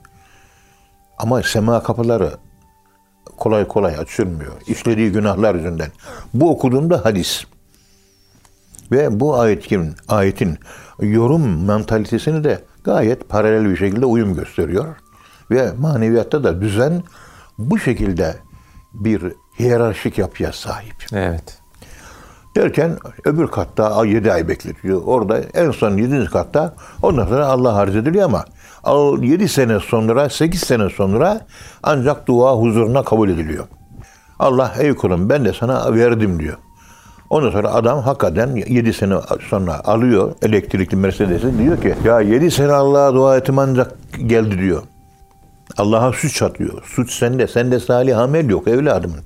Ama 1.18 1.42
sema 1.42 1.82
kapıları 1.82 2.30
kolay 3.36 3.68
kolay 3.68 3.96
açılmıyor. 3.96 4.52
İşlediği 4.66 5.12
günahlar 5.12 5.54
yüzünden. 5.54 5.90
Bu 6.34 6.50
okuduğumda 6.50 7.04
hadis. 7.04 7.44
Ve 8.92 9.20
bu 9.20 9.38
ayetin, 9.38 9.94
ayetin 10.08 10.58
yorum 11.00 11.66
mentalitesini 11.66 12.44
de 12.44 12.60
gayet 12.88 13.28
paralel 13.28 13.70
bir 13.70 13.76
şekilde 13.76 14.06
uyum 14.06 14.34
gösteriyor. 14.34 14.86
Ve 15.50 15.72
maneviyatta 15.78 16.44
da 16.44 16.60
düzen 16.60 17.02
bu 17.58 17.78
şekilde 17.78 18.36
bir 18.94 19.22
hiyerarşik 19.58 20.18
yapıya 20.18 20.52
sahip. 20.52 21.06
Evet. 21.12 21.58
Derken 22.56 22.98
öbür 23.24 23.46
katta 23.46 24.04
7 24.04 24.32
ay 24.32 24.48
bekletiyor. 24.48 25.02
Orada 25.04 25.40
en 25.54 25.70
son 25.70 25.96
7. 25.96 26.24
katta 26.24 26.74
ondan 27.02 27.26
sonra 27.26 27.46
Allah 27.46 27.74
arz 27.74 27.96
ediliyor 27.96 28.24
ama 28.24 28.44
7 29.22 29.48
sene 29.48 29.80
sonra 29.80 30.28
8 30.28 30.60
sene 30.60 30.90
sonra 30.90 31.46
ancak 31.82 32.26
dua 32.26 32.56
huzuruna 32.56 33.02
kabul 33.04 33.28
ediliyor. 33.28 33.64
Allah 34.38 34.74
ey 34.78 34.94
kulum 34.94 35.28
ben 35.28 35.44
de 35.44 35.52
sana 35.52 35.94
verdim 35.94 36.40
diyor. 36.40 36.56
Ondan 37.30 37.50
sonra 37.50 37.74
adam 37.74 38.00
hakikaten 38.00 38.56
7 38.56 38.92
sene 38.92 39.14
sonra 39.50 39.80
alıyor 39.84 40.34
elektrikli 40.42 40.96
Mercedes'i 40.96 41.58
diyor 41.58 41.82
ki 41.82 41.94
ya 42.04 42.20
7 42.20 42.50
sene 42.50 42.72
Allah'a 42.72 43.14
dua 43.14 43.36
ettim 43.36 43.58
ancak 43.58 43.94
geldi 44.26 44.58
diyor. 44.58 44.82
Allah'a 45.76 46.12
suç 46.12 46.42
atıyor. 46.42 46.82
Suç 46.86 47.12
sende. 47.12 47.46
Sende 47.46 47.80
salih 47.80 48.18
amel 48.18 48.48
yok 48.48 48.68
evladımın. 48.68 49.20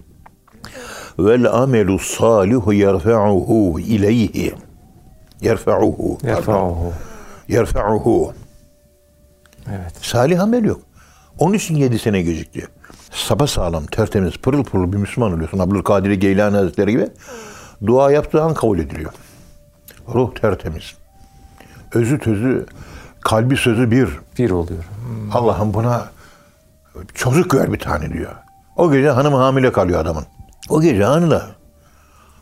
Vel 1.19 1.53
amelu 1.53 1.99
salihu 1.99 2.73
yerfa'uhu 2.73 3.81
ileyhi. 3.81 4.55
Yerfa'uhu. 5.41 6.19
Yerfa'uhu. 6.27 6.93
Yerfa'uhu. 7.49 8.33
Evet. 9.69 9.93
Salih 10.03 10.43
amel 10.43 10.65
yok. 10.65 10.81
Onun 11.39 11.55
için 11.55 11.77
yedi 11.77 11.99
sene 11.99 12.23
gecikti. 12.23 12.67
Sapa 13.11 13.47
sağlam, 13.47 13.87
tertemiz, 13.87 14.37
pırıl 14.37 14.65
pırıl 14.65 14.93
bir 14.93 14.97
Müslüman 14.97 15.33
oluyorsun. 15.33 15.59
Abdülkadir 15.59 16.11
Geylani 16.11 16.57
Hazretleri 16.57 16.91
gibi. 16.91 17.09
Dua 17.87 18.11
yaptığı 18.13 18.43
an 18.43 18.55
kabul 18.55 18.79
ediliyor. 18.79 19.13
Ruh 20.15 20.35
tertemiz. 20.35 20.95
Özü 21.95 22.19
tözü, 22.19 22.67
kalbi 23.21 23.57
sözü 23.57 23.91
bir. 23.91 24.09
Bir 24.39 24.51
oluyor. 24.51 24.85
Allah'ım 25.33 25.75
buna 25.75 26.09
çocuk 27.15 27.55
ver 27.55 27.73
bir 27.73 27.79
tane 27.79 28.13
diyor. 28.13 28.33
O 28.77 28.93
gece 28.93 29.11
hanım 29.11 29.35
hamile 29.35 29.73
kalıyor 29.73 30.01
adamın. 30.01 30.25
O 30.69 30.81
gece 30.81 31.07
anında. 31.07 31.47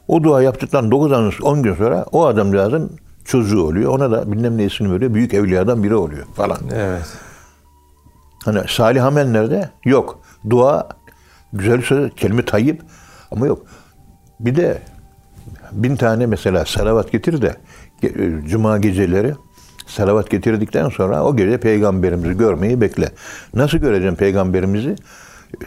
O 0.09 0.23
dua 0.23 0.43
yaptıktan 0.43 0.91
9 0.91 1.13
an 1.13 1.33
10 1.43 1.63
gün 1.63 1.75
sonra 1.75 2.05
o 2.13 2.27
adamcağızın 2.27 2.99
çocuğu 3.25 3.63
oluyor. 3.63 3.95
Ona 3.95 4.11
da 4.11 4.33
bilmem 4.33 4.59
ne 4.59 4.65
ismini 4.65 4.93
veriyor. 4.93 5.15
Büyük 5.15 5.35
evliyadan 5.35 5.83
biri 5.83 5.95
oluyor 5.95 6.27
falan. 6.37 6.59
Evet. 6.75 7.17
Hani 8.45 8.61
salih 8.69 9.05
amel 9.05 9.29
nerede? 9.29 9.71
Yok. 9.85 10.21
Dua, 10.51 10.89
güzel 11.53 11.83
söz, 11.83 12.15
kelime 12.15 12.45
tayyip 12.45 12.83
ama 13.31 13.47
yok. 13.47 13.67
Bir 14.41 14.57
de 14.57 14.83
bin 15.73 15.97
tane 15.97 16.27
mesela 16.27 16.65
salavat 16.65 17.13
getir 17.13 17.43
de 17.43 17.55
ge- 18.03 18.49
cuma 18.49 18.79
geceleri 18.79 19.35
salavat 19.87 20.31
getirdikten 20.31 20.89
sonra 20.89 21.25
o 21.25 21.37
gece 21.37 21.61
peygamberimizi 21.61 22.37
görmeyi 22.39 22.81
bekle. 22.81 23.09
Nasıl 23.55 23.79
göreceğim 23.79 24.17
peygamberimizi? 24.17 24.97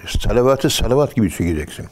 Salavatı 0.08 0.70
salavat 0.70 1.16
gibi 1.16 1.32
çekeceksin. 1.32 1.86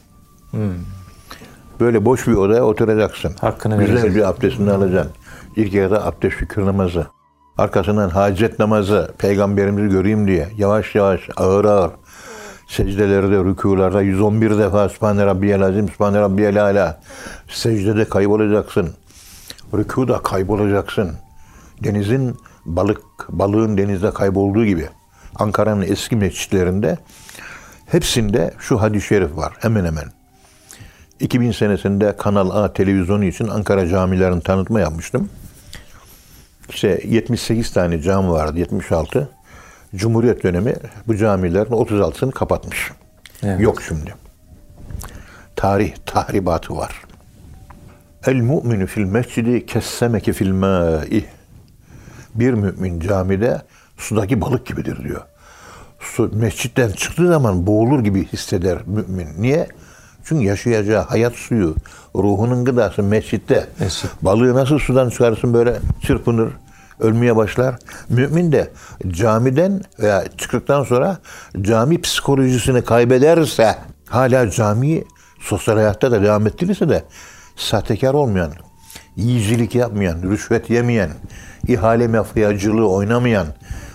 Böyle 1.80 2.04
boş 2.04 2.26
bir 2.26 2.32
odaya 2.32 2.64
oturacaksın. 2.64 3.32
Hakkını 3.40 3.78
Güzel 3.78 3.94
vereceksin. 3.94 4.20
bir 4.20 4.28
abdestini 4.28 4.70
alacaksın. 4.72 5.12
İlk 5.56 5.72
yarıda 5.74 6.06
abdest 6.06 6.36
şükür 6.38 6.66
namazı. 6.66 7.06
Arkasından 7.58 8.08
hacet 8.08 8.58
namazı. 8.58 9.14
Peygamberimizi 9.18 9.88
göreyim 9.88 10.26
diye. 10.28 10.48
Yavaş 10.56 10.94
yavaş, 10.94 11.20
ağır 11.36 11.64
ağır. 11.64 11.90
Secdelerde, 12.76 13.36
rükularda 13.44 14.02
111 14.02 14.58
defa 14.58 14.88
Sübhane 14.88 15.26
Rabbiyel 15.26 15.62
Azim, 15.62 15.88
Sübhane 15.88 16.20
Rabbiyel 16.20 16.62
Ala. 16.62 17.00
Secdede 17.48 18.04
kaybolacaksın. 18.04 18.90
Rükuda 19.74 20.22
kaybolacaksın. 20.22 21.12
Denizin 21.84 22.36
balık, 22.64 23.02
balığın 23.28 23.78
denizde 23.78 24.10
kaybolduğu 24.10 24.64
gibi. 24.64 24.88
Ankara'nın 25.34 25.82
eski 25.82 26.16
mescitlerinde 26.16 26.98
hepsinde 27.86 28.54
şu 28.58 28.80
hadis-i 28.80 29.06
şerif 29.06 29.36
var 29.36 29.52
hemen 29.58 29.84
hemen. 29.84 30.12
2000 31.20 31.52
senesinde 31.52 32.16
Kanal 32.16 32.50
A 32.50 32.72
televizyonu 32.72 33.24
için 33.24 33.48
Ankara 33.48 33.88
camilerini 33.88 34.42
tanıtma 34.42 34.80
yapmıştım. 34.80 35.28
İşte 36.68 37.00
78 37.04 37.72
tane 37.72 38.02
cami 38.02 38.30
vardı, 38.30 38.58
76. 38.58 39.28
Cumhuriyet 39.96 40.42
dönemi 40.42 40.74
bu 41.06 41.16
camilerin 41.16 41.70
36'sını 41.70 42.30
kapatmış. 42.30 42.92
Evet. 43.42 43.60
Yok 43.60 43.82
şimdi. 43.82 44.14
Tarih, 45.56 45.94
tahribatı 46.06 46.76
var. 46.76 47.02
El 48.26 48.40
mu'minu 48.40 48.86
fil 48.86 49.04
mescidi 49.04 49.66
kessemeki 49.66 50.32
fil 50.32 50.52
ma'i. 50.52 51.24
Bir 52.34 52.52
mümin 52.52 53.00
camide 53.00 53.62
sudaki 53.96 54.40
balık 54.40 54.66
gibidir 54.66 55.04
diyor. 55.04 55.22
Su, 56.00 56.30
mescitten 56.32 56.90
çıktığı 56.90 57.28
zaman 57.28 57.66
boğulur 57.66 58.04
gibi 58.04 58.24
hisseder 58.24 58.78
mümin. 58.86 59.28
Niye? 59.38 59.68
Çünkü 60.24 60.44
yaşayacağı 60.44 61.02
hayat 61.02 61.34
suyu, 61.34 61.76
ruhunun 62.14 62.64
gıdası 62.64 63.02
mescitte. 63.02 63.66
Mescit. 63.80 64.10
Balığı 64.22 64.54
nasıl 64.54 64.78
sudan 64.78 65.08
çıkarsın 65.10 65.54
böyle 65.54 65.74
çırpınır, 66.06 66.52
ölmeye 67.02 67.36
başlar. 67.36 67.74
Mümin 68.08 68.52
de 68.52 68.70
camiden 69.08 69.80
veya 70.00 70.24
çıktıktan 70.38 70.84
sonra 70.84 71.18
cami 71.60 72.00
psikolojisini 72.00 72.84
kaybederse 72.84 73.76
hala 74.08 74.50
camiyi 74.50 75.04
sosyal 75.40 75.76
hayatta 75.76 76.10
da 76.10 76.22
devam 76.22 76.46
ettirirse 76.46 76.88
de 76.88 77.02
sahtekar 77.56 78.14
olmayan, 78.14 78.52
yiyicilik 79.16 79.74
yapmayan, 79.74 80.22
rüşvet 80.22 80.70
yemeyen, 80.70 81.10
ihale 81.68 82.08
mafyacılığı 82.08 82.88
oynamayan, 82.88 83.46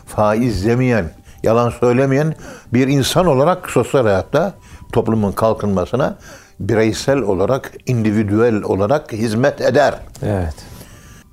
faiz 0.06 0.66
yemeyen, 0.66 1.12
yalan 1.44 1.70
söylemeyen 1.70 2.36
bir 2.74 2.88
insan 2.88 3.26
olarak 3.26 3.70
sosyal 3.70 4.04
hayatta 4.04 4.54
toplumun 4.92 5.32
kalkınmasına 5.32 6.18
bireysel 6.60 7.18
olarak, 7.18 7.72
individüel 7.86 8.64
olarak 8.64 9.12
hizmet 9.12 9.62
eder. 9.62 9.96
Evet. 10.24 10.77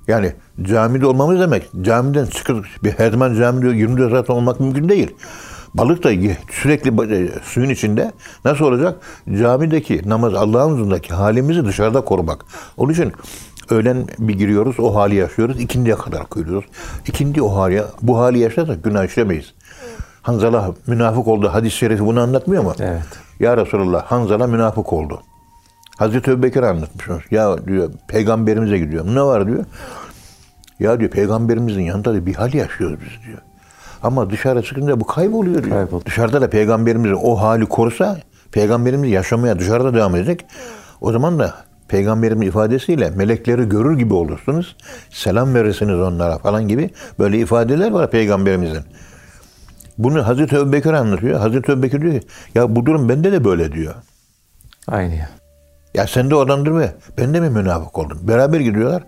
Yani 0.07 0.33
camide 0.61 1.07
olmamız 1.07 1.39
demek, 1.39 1.69
camiden 1.81 2.25
çıkıp 2.25 2.65
bir 2.83 2.91
her 2.91 3.11
zaman 3.11 3.35
camide 3.35 3.77
24 3.77 4.11
saat 4.11 4.29
olmak 4.29 4.59
mümkün 4.59 4.89
değil. 4.89 5.15
Balık 5.73 6.03
da 6.03 6.09
sürekli 6.51 7.15
e, 7.15 7.29
suyun 7.43 7.69
içinde 7.69 8.11
nasıl 8.45 8.65
olacak? 8.65 8.99
Camideki 9.39 10.01
namaz 10.09 10.33
Allah'ın 10.33 10.71
huzurundaki 10.71 11.13
halimizi 11.13 11.65
dışarıda 11.65 12.01
korumak. 12.01 12.45
Onun 12.77 12.93
için 12.93 13.13
öğlen 13.69 14.07
bir 14.19 14.33
giriyoruz, 14.33 14.79
o 14.79 14.95
hali 14.95 15.15
yaşıyoruz. 15.15 15.59
ikindiye 15.61 15.95
kadar 15.95 16.25
kuyuyoruz. 16.25 16.65
İkindi 17.07 17.41
o 17.41 17.55
hali, 17.55 17.83
bu 18.01 18.19
hali 18.19 18.39
yaşarsak 18.39 18.83
günah 18.83 19.05
işlemeyiz. 19.05 19.53
Hanzala 20.21 20.73
münafık 20.87 21.27
oldu. 21.27 21.49
Hadis-i 21.53 21.77
şerifi 21.77 22.05
bunu 22.05 22.21
anlatmıyor 22.21 22.63
mu? 22.63 22.73
Evet. 22.79 23.03
Ya 23.39 23.57
Resulallah 23.57 24.03
Hanzala 24.05 24.47
münafık 24.47 24.93
oldu. 24.93 25.21
Hazreti 25.97 26.31
Ebubekir 26.31 26.63
anlatmış. 26.63 27.25
Ya 27.31 27.67
diyor 27.67 27.91
peygamberimize 28.07 28.77
gidiyor. 28.77 29.05
Ne 29.05 29.21
var 29.21 29.47
diyor. 29.47 29.65
Ya 30.79 30.99
diyor 30.99 31.11
peygamberimizin 31.11 31.81
yanında 31.81 32.13
da 32.13 32.25
bir 32.25 32.35
hal 32.35 32.53
yaşıyoruz 32.53 32.99
biz 32.99 33.27
diyor. 33.27 33.37
Ama 34.03 34.29
dışarı 34.29 34.63
çıkınca 34.63 34.99
bu 34.99 35.05
kayboluyor 35.05 35.63
diyor. 35.63 35.75
Kayboluyor. 35.75 36.05
Dışarıda 36.05 36.41
da 36.41 36.49
peygamberimiz 36.49 37.11
o 37.23 37.35
hali 37.35 37.65
korusa 37.65 38.19
peygamberimiz 38.51 39.11
yaşamaya 39.11 39.59
dışarıda 39.59 39.93
devam 39.93 40.15
edecek. 40.15 40.45
O 41.01 41.11
zaman 41.11 41.39
da 41.39 41.53
peygamberimin 41.87 42.47
ifadesiyle 42.47 43.09
melekleri 43.09 43.69
görür 43.69 43.97
gibi 43.97 44.13
olursunuz. 44.13 44.75
Selam 45.09 45.53
verirsiniz 45.53 45.99
onlara 45.99 46.37
falan 46.37 46.67
gibi 46.67 46.89
böyle 47.19 47.39
ifadeler 47.39 47.91
var 47.91 48.11
peygamberimizin. 48.11 48.83
Bunu 49.97 50.27
Hazreti 50.27 50.55
Ebubekir 50.55 50.93
anlatıyor. 50.93 51.39
Hazreti 51.39 51.71
Ebubekir 51.71 52.01
diyor 52.01 52.19
ki 52.19 52.27
ya 52.55 52.75
bu 52.75 52.85
durum 52.85 53.09
bende 53.09 53.31
de 53.31 53.43
böyle 53.43 53.71
diyor. 53.71 53.93
Aynı 54.87 55.15
ya. 55.15 55.29
Ya 55.95 56.07
sen 56.07 56.29
de 56.29 56.35
odandır 56.35 56.71
mı? 56.71 56.85
Ben 57.17 57.33
de 57.33 57.39
mi 57.39 57.49
münafık 57.49 57.97
oldum? 57.97 58.19
Beraber 58.21 58.59
gidiyorlar. 58.59 59.03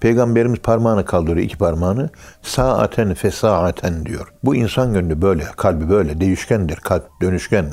Peygamberimiz 0.00 0.58
parmağını 0.58 1.04
kaldırıyor, 1.04 1.46
iki 1.46 1.58
parmağını. 1.58 2.10
Saaten 2.42 3.14
fesaaten 3.14 4.06
diyor. 4.06 4.32
Bu 4.44 4.54
insan 4.54 4.92
gönlü 4.92 5.22
böyle, 5.22 5.44
kalbi 5.56 5.90
böyle, 5.90 6.20
değişkendir. 6.20 6.76
Kalp 6.76 7.08
dönüşken, 7.22 7.66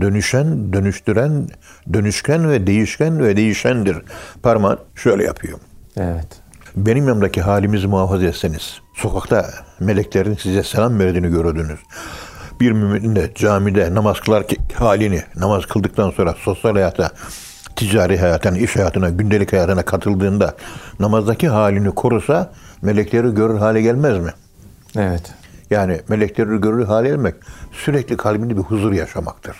dönüşen, 0.00 0.72
dönüştüren, 0.72 1.48
dönüşken 1.92 2.50
ve 2.50 2.66
değişken 2.66 3.24
ve 3.24 3.36
değişendir. 3.36 3.98
Parmağı 4.42 4.78
şöyle 4.94 5.24
yapıyor. 5.24 5.58
Evet. 5.96 6.40
Benim 6.76 7.08
yanımdaki 7.08 7.42
halimizi 7.42 7.86
muhafaza 7.86 8.24
etseniz, 8.24 8.80
sokakta 8.94 9.50
meleklerin 9.80 10.34
size 10.34 10.62
selam 10.62 10.98
verdiğini 10.98 11.28
gördünüz. 11.28 11.80
Bir 12.60 12.72
müminin 12.72 13.16
de 13.16 13.30
camide 13.34 13.94
namaz 13.94 14.20
kılarken 14.20 14.58
halini, 14.74 15.22
namaz 15.36 15.66
kıldıktan 15.66 16.10
sonra 16.10 16.34
sosyal 16.44 16.72
hayata, 16.72 17.10
ticari 17.80 18.18
hayatına, 18.18 18.58
iş 18.58 18.76
hayatına, 18.76 19.10
gündelik 19.10 19.52
hayatına 19.52 19.82
katıldığında 19.82 20.56
namazdaki 20.98 21.48
halini 21.48 21.90
korusa 21.90 22.52
melekleri 22.82 23.34
görür 23.34 23.58
hale 23.58 23.82
gelmez 23.82 24.18
mi? 24.18 24.30
Evet. 24.96 25.32
Yani 25.70 26.00
melekleri 26.08 26.60
görür 26.60 26.84
hale 26.84 27.08
gelmek 27.08 27.34
sürekli 27.72 28.16
kalbinde 28.16 28.56
bir 28.56 28.62
huzur 28.62 28.92
yaşamaktır. 28.92 29.56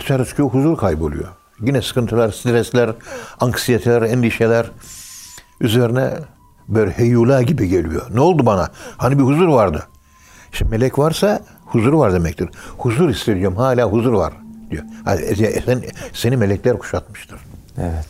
Dışarı 0.00 0.24
çıkıyor 0.24 0.48
huzur 0.48 0.76
kayboluyor. 0.76 1.28
Yine 1.60 1.82
sıkıntılar, 1.82 2.32
stresler, 2.32 2.90
anksiyeteler, 3.40 4.02
endişeler 4.02 4.70
üzerine 5.60 6.10
böyle 6.68 6.90
heyula 6.90 7.42
gibi 7.42 7.68
geliyor. 7.68 8.02
Ne 8.14 8.20
oldu 8.20 8.46
bana? 8.46 8.68
Hani 8.96 9.18
bir 9.18 9.24
huzur 9.24 9.48
vardı. 9.48 9.86
Şimdi 10.52 10.70
melek 10.70 10.98
varsa 10.98 11.40
huzur 11.66 11.92
var 11.92 12.12
demektir. 12.12 12.48
Huzur 12.78 13.10
hissediyorum. 13.10 13.56
Hala 13.56 13.84
huzur 13.84 14.12
var 14.12 14.32
diyor. 14.74 14.84
E, 15.50 15.60
sen, 15.60 15.82
seni 16.12 16.36
melekler 16.36 16.78
kuşatmıştır. 16.78 17.40
Evet. 17.78 18.06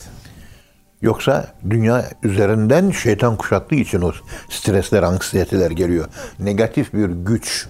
Yoksa 1.03 1.47
dünya 1.71 2.05
üzerinden 2.23 2.91
şeytan 2.91 3.37
kuşattığı 3.37 3.75
için 3.75 4.03
o 4.03 4.13
stresler, 4.51 5.03
anksiyeteler 5.03 5.71
geliyor. 5.71 6.07
Negatif 6.39 6.93
bir 6.95 7.09
güç. 7.09 7.69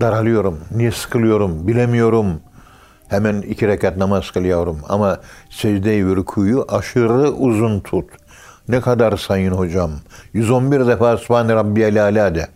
Daralıyorum, 0.00 0.60
niye 0.70 0.92
sıkılıyorum, 0.92 1.68
bilemiyorum. 1.68 2.40
Hemen 3.08 3.42
iki 3.42 3.68
rekat 3.68 3.96
namaz 3.96 4.30
kılıyorum. 4.30 4.78
Ama 4.88 5.20
secde-i 5.50 6.04
rükuyu 6.04 6.66
aşırı 6.68 7.30
uzun 7.32 7.80
tut. 7.80 8.10
Ne 8.68 8.80
kadar 8.80 9.16
sayın 9.16 9.52
hocam? 9.52 9.90
111 10.32 10.86
defa 10.86 11.16
Sübhane 11.16 11.54
Rabbiyel 11.54 12.02
Ala 12.02 12.34
de. 12.34 12.48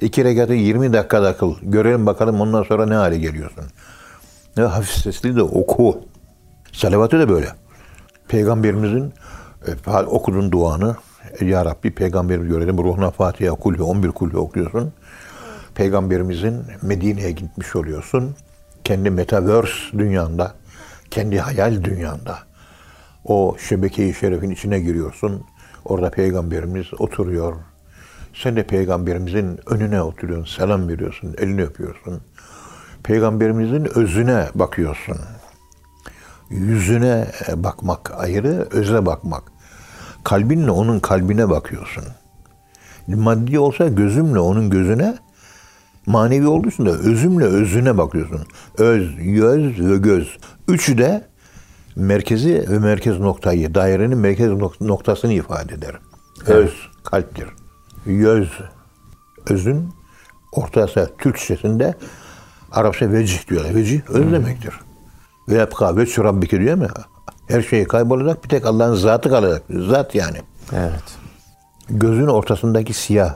İki 0.00 0.24
rekatı 0.24 0.52
20 0.52 0.92
dakikada 0.92 1.36
kıl. 1.36 1.54
Görelim 1.62 2.06
bakalım 2.06 2.40
ondan 2.40 2.62
sonra 2.62 2.86
ne 2.86 2.94
hale 2.94 3.18
geliyorsun. 3.18 3.64
Ne 4.56 4.62
hafif 4.62 4.90
sesli 4.90 5.36
de 5.36 5.42
oku. 5.42 6.00
Salavatı 6.72 7.18
da 7.18 7.28
böyle. 7.28 7.48
Peygamberimizin 8.28 9.12
e, 9.86 9.90
okudun 9.90 10.52
duanı 10.52 10.96
e, 11.40 11.44
Ya 11.44 11.64
Rabbi 11.64 11.94
peygamberimiz 11.94 12.48
görelim. 12.48 12.78
Ruhuna 12.78 13.10
Fatiha 13.10 13.54
kulhu 13.54 13.84
11 13.84 14.08
kulhu 14.08 14.38
okuyorsun. 14.38 14.92
Peygamberimizin 15.74 16.62
Medine'ye 16.82 17.30
gitmiş 17.30 17.76
oluyorsun. 17.76 18.36
Kendi 18.84 19.10
metaverse 19.10 19.98
dünyanda, 19.98 20.54
kendi 21.10 21.38
hayal 21.38 21.84
dünyanda. 21.84 22.38
O 23.24 23.56
şebeke-i 23.68 24.14
şerefin 24.14 24.50
içine 24.50 24.80
giriyorsun. 24.80 25.44
Orada 25.84 26.10
peygamberimiz 26.10 26.86
oturuyor. 26.98 27.56
Sen 28.34 28.56
de 28.56 28.62
peygamberimizin 28.62 29.60
önüne 29.66 30.02
oturuyorsun, 30.02 30.56
selam 30.56 30.88
veriyorsun, 30.88 31.34
elini 31.38 31.62
öpüyorsun. 31.62 32.20
Peygamberimizin 33.04 33.98
özüne 33.98 34.48
bakıyorsun. 34.54 35.16
Yüzüne 36.50 37.26
bakmak 37.54 38.12
ayrı, 38.16 38.68
öze 38.70 39.06
bakmak. 39.06 39.42
Kalbinle 40.24 40.70
onun 40.70 41.00
kalbine 41.00 41.50
bakıyorsun. 41.50 42.04
Maddi 43.08 43.58
olsa 43.58 43.88
gözümle 43.88 44.38
onun 44.38 44.70
gözüne, 44.70 45.18
manevi 46.06 46.46
olduğunda 46.46 46.90
özümle 46.90 47.44
özüne 47.44 47.98
bakıyorsun. 47.98 48.40
Öz, 48.78 49.16
göz 49.16 49.80
ve 49.80 49.96
göz. 49.96 50.38
Üçü 50.68 50.98
de 50.98 51.24
merkezi 51.96 52.66
ve 52.70 52.78
merkez 52.78 53.18
noktayı, 53.18 53.74
dairenin 53.74 54.18
merkez 54.18 54.50
noktasını 54.80 55.32
ifade 55.32 55.74
eder. 55.74 55.94
Öz, 56.46 56.74
kalptir. 57.04 57.48
Göz, 58.06 58.48
özün 59.50 59.88
ortası 60.52 61.10
Türkçesinde 61.18 61.94
Arapça 62.72 63.12
vecih 63.12 63.48
diyorlar. 63.48 63.74
Vecih 63.74 64.00
öz 64.08 64.32
demektir. 64.32 64.74
Ve 65.48 65.54
yapka 65.54 65.96
ve 65.96 66.04
Rabbike 66.04 66.60
diyor 66.60 66.76
mu? 66.76 66.86
Her 67.48 67.62
şey 67.62 67.84
kaybolacak 67.84 68.44
bir 68.44 68.48
tek 68.48 68.66
Allah'ın 68.66 68.94
zatı 68.94 69.30
kalacak. 69.30 69.62
Zat 69.70 70.14
yani. 70.14 70.38
Evet. 70.72 71.02
Gözün 71.90 72.26
ortasındaki 72.26 72.94
siyah 72.94 73.34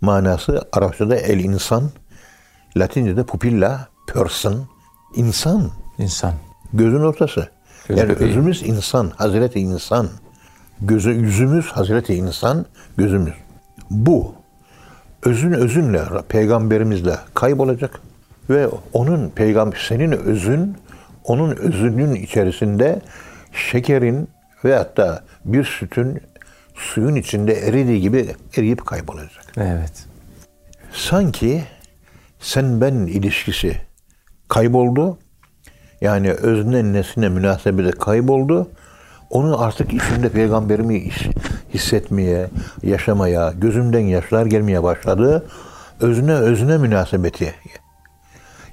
manası 0.00 0.68
Arapçada 0.72 1.16
el 1.16 1.40
insan, 1.40 1.90
Latince'de 2.76 3.24
pupilla, 3.24 3.88
person, 4.06 4.68
insan. 5.14 5.70
İnsan. 5.98 6.34
Gözün 6.72 7.00
ortası. 7.00 7.48
Göz 7.88 7.98
yani 7.98 8.08
bebeği. 8.08 8.30
özümüz 8.30 8.62
insan, 8.62 9.10
Hazreti 9.16 9.60
insan. 9.60 10.08
Gözü, 10.80 11.10
yüzümüz 11.10 11.66
Hazreti 11.66 12.14
insan, 12.14 12.66
gözümüz. 12.96 13.34
Bu 13.90 14.34
özün 15.22 15.52
özünle, 15.52 16.02
peygamberimizle 16.28 17.16
kaybolacak. 17.34 18.00
Ve 18.50 18.68
onun 18.92 19.30
peygamber, 19.30 19.84
senin 19.88 20.12
özün, 20.12 20.76
onun 21.24 21.56
özünün 21.56 22.14
içerisinde 22.14 23.00
şekerin 23.52 24.28
ve 24.64 24.76
hatta 24.76 25.24
bir 25.44 25.64
sütün 25.64 26.20
suyun 26.74 27.14
içinde 27.14 27.52
eridiği 27.52 28.00
gibi 28.00 28.26
eriyip 28.56 28.86
kaybolacak. 28.86 29.44
Evet. 29.56 30.06
Sanki 30.92 31.64
sen 32.40 32.80
ben 32.80 32.94
ilişkisi 32.94 33.76
kayboldu. 34.48 35.18
Yani 36.00 36.32
özne 36.32 36.92
nesine 36.92 37.28
münasebeti 37.28 37.98
kayboldu. 37.98 38.70
Onun 39.30 39.52
artık 39.52 39.92
içinde 39.92 40.28
peygamberimi 40.28 41.10
hissetmeye, 41.74 42.46
yaşamaya, 42.82 43.52
gözümden 43.52 44.00
yaşlar 44.00 44.46
gelmeye 44.46 44.82
başladı. 44.82 45.46
Özne 46.00 46.32
özne 46.34 46.78
münasebeti. 46.78 47.54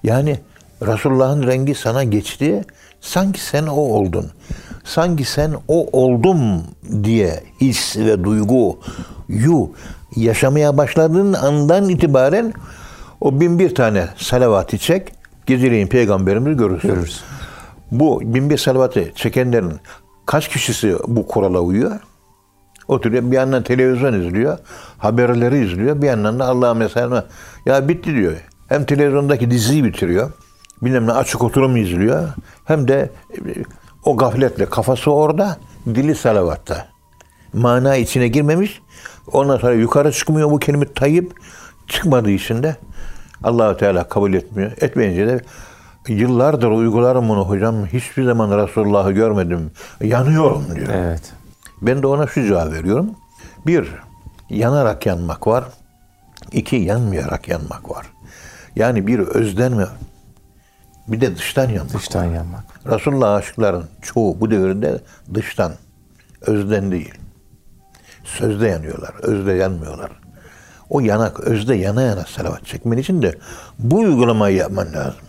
Yani 0.03 0.39
Resulullah'ın 0.81 1.47
rengi 1.47 1.75
sana 1.75 2.03
geçti. 2.03 2.63
Sanki 3.01 3.41
sen 3.41 3.67
o 3.67 3.75
oldun. 3.75 4.25
Sanki 4.83 5.25
sen 5.25 5.53
o 5.67 5.87
oldum 5.91 6.63
diye 7.03 7.43
his 7.61 7.97
ve 7.97 8.23
duygu 8.23 8.79
yu 9.29 9.71
yaşamaya 10.15 10.77
başladığın 10.77 11.33
andan 11.33 11.89
itibaren 11.89 12.53
o 13.21 13.39
bin 13.39 13.59
bir 13.59 13.75
tane 13.75 14.07
salavatı 14.17 14.77
çek. 14.77 15.11
Geceleyin 15.45 15.87
peygamberimizi 15.87 16.57
görürsün. 16.57 16.89
Görürsün. 16.89 17.21
Bu 17.91 18.21
bin 18.23 18.49
bir 18.49 18.57
salavatı 18.57 19.11
çekenlerin 19.15 19.73
kaç 20.25 20.47
kişisi 20.47 20.95
bu 21.07 21.27
kurala 21.27 21.59
uyuyor? 21.59 21.99
Oturuyor 22.87 23.31
bir 23.31 23.35
yandan 23.35 23.63
televizyon 23.63 24.21
izliyor, 24.21 24.57
haberleri 24.97 25.65
izliyor, 25.65 26.01
bir 26.01 26.07
yandan 26.07 26.39
da 26.39 26.45
Allah'a 26.45 26.73
mesela 26.73 27.25
ya 27.65 27.87
bitti 27.87 28.15
diyor. 28.15 28.33
Hem 28.69 28.85
televizyondaki 28.85 29.51
diziyi 29.51 29.83
bitiriyor. 29.83 30.31
Bilmem 30.81 31.07
ne 31.07 31.11
açık 31.11 31.43
oturum 31.43 31.77
izliyor. 31.77 32.29
Hem 32.65 32.87
de 32.87 33.09
e, 33.33 33.39
o 34.05 34.17
gafletle 34.17 34.65
kafası 34.65 35.11
orada, 35.11 35.57
dili 35.85 36.15
salavatta. 36.15 36.87
Mana 37.53 37.95
içine 37.95 38.27
girmemiş. 38.27 38.81
Ondan 39.31 39.57
sonra 39.57 39.73
yukarı 39.73 40.11
çıkmıyor 40.11 40.51
bu 40.51 40.59
kelime 40.59 40.93
tayyip. 40.93 41.33
Çıkmadığı 41.87 42.31
için 42.31 42.63
de 42.63 42.75
Allahu 43.43 43.77
Teala 43.77 44.09
kabul 44.09 44.33
etmiyor. 44.33 44.71
Etmeyince 44.81 45.27
de 45.27 45.41
yıllardır 46.07 46.67
uygularım 46.67 47.29
bunu 47.29 47.49
hocam. 47.49 47.85
Hiçbir 47.85 48.23
zaman 48.23 48.57
Resulullah'ı 48.57 49.11
görmedim. 49.11 49.71
Yanıyorum 50.01 50.65
diyor. 50.75 50.87
Evet. 50.93 51.33
Ben 51.81 52.01
de 52.03 52.07
ona 52.07 52.27
şu 52.27 52.47
cevap 52.47 52.71
veriyorum. 52.71 53.11
Bir, 53.67 53.87
yanarak 54.49 55.05
yanmak 55.05 55.47
var. 55.47 55.63
İki, 56.51 56.75
yanmayarak 56.75 57.47
yanmak 57.47 57.89
var. 57.89 58.05
Yani 58.79 59.07
bir 59.07 59.19
özden 59.19 59.71
mi? 59.71 59.85
Bir 61.07 61.21
de 61.21 61.35
dıştan 61.35 61.69
yanmak. 61.69 61.93
Dıştan 61.93 62.25
yanmak. 62.25 62.63
Resulullah 62.85 63.33
aşıkların 63.33 63.85
çoğu 64.01 64.41
bu 64.41 64.51
devirde 64.51 64.99
dıştan, 65.33 65.71
özden 66.41 66.91
değil. 66.91 67.13
Sözde 68.23 68.67
yanıyorlar, 68.67 69.13
özde 69.21 69.53
yanmıyorlar. 69.53 70.11
O 70.89 70.99
yanak, 70.99 71.39
özde 71.39 71.75
yana 71.75 72.01
yana 72.01 72.23
salavat 72.23 72.65
çekmen 72.65 72.97
için 72.97 73.21
de 73.21 73.35
bu 73.79 73.97
uygulamayı 73.97 74.55
yapman 74.55 74.93
lazım. 74.93 75.21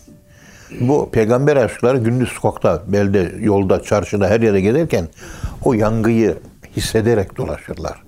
Bu 0.81 1.11
peygamber 1.11 1.57
aşıkları 1.57 1.99
gündüz 1.99 2.29
sokakta, 2.29 2.83
belde, 2.87 3.35
yolda, 3.41 3.83
çarşıda, 3.83 4.29
her 4.29 4.41
yere 4.41 4.61
gezerken 4.61 5.09
o 5.65 5.75
yangıyı 5.75 6.39
hissederek 6.77 7.37
dolaşırlar. 7.37 8.03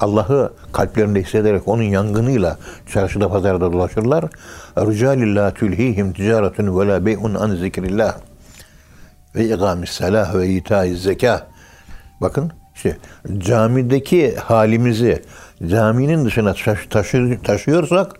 Allah'ı 0.00 0.52
kalplerinde 0.72 1.22
hissederek 1.22 1.68
onun 1.68 1.82
yangınıyla 1.82 2.58
çarşıda 2.92 3.28
pazarda 3.28 3.72
dolaşırlar. 3.72 4.24
Ricalillah 4.78 5.54
tülhihim 5.54 6.12
ticaretun 6.12 6.80
ve 6.80 6.86
la 6.88 7.06
bey'un 7.06 7.34
an 7.34 7.54
zikrillah 7.54 8.16
ve 9.34 9.44
igamis 9.44 9.90
salah 9.90 10.34
ve 10.34 10.48
itaiz 10.48 11.02
zeka. 11.02 11.46
Bakın 12.20 12.52
işte 12.74 12.96
camideki 13.38 14.36
halimizi 14.36 15.22
caminin 15.66 16.24
dışına 16.24 16.54
taşı- 16.54 16.88
taşı- 16.88 17.38
taşıyorsak 17.44 18.12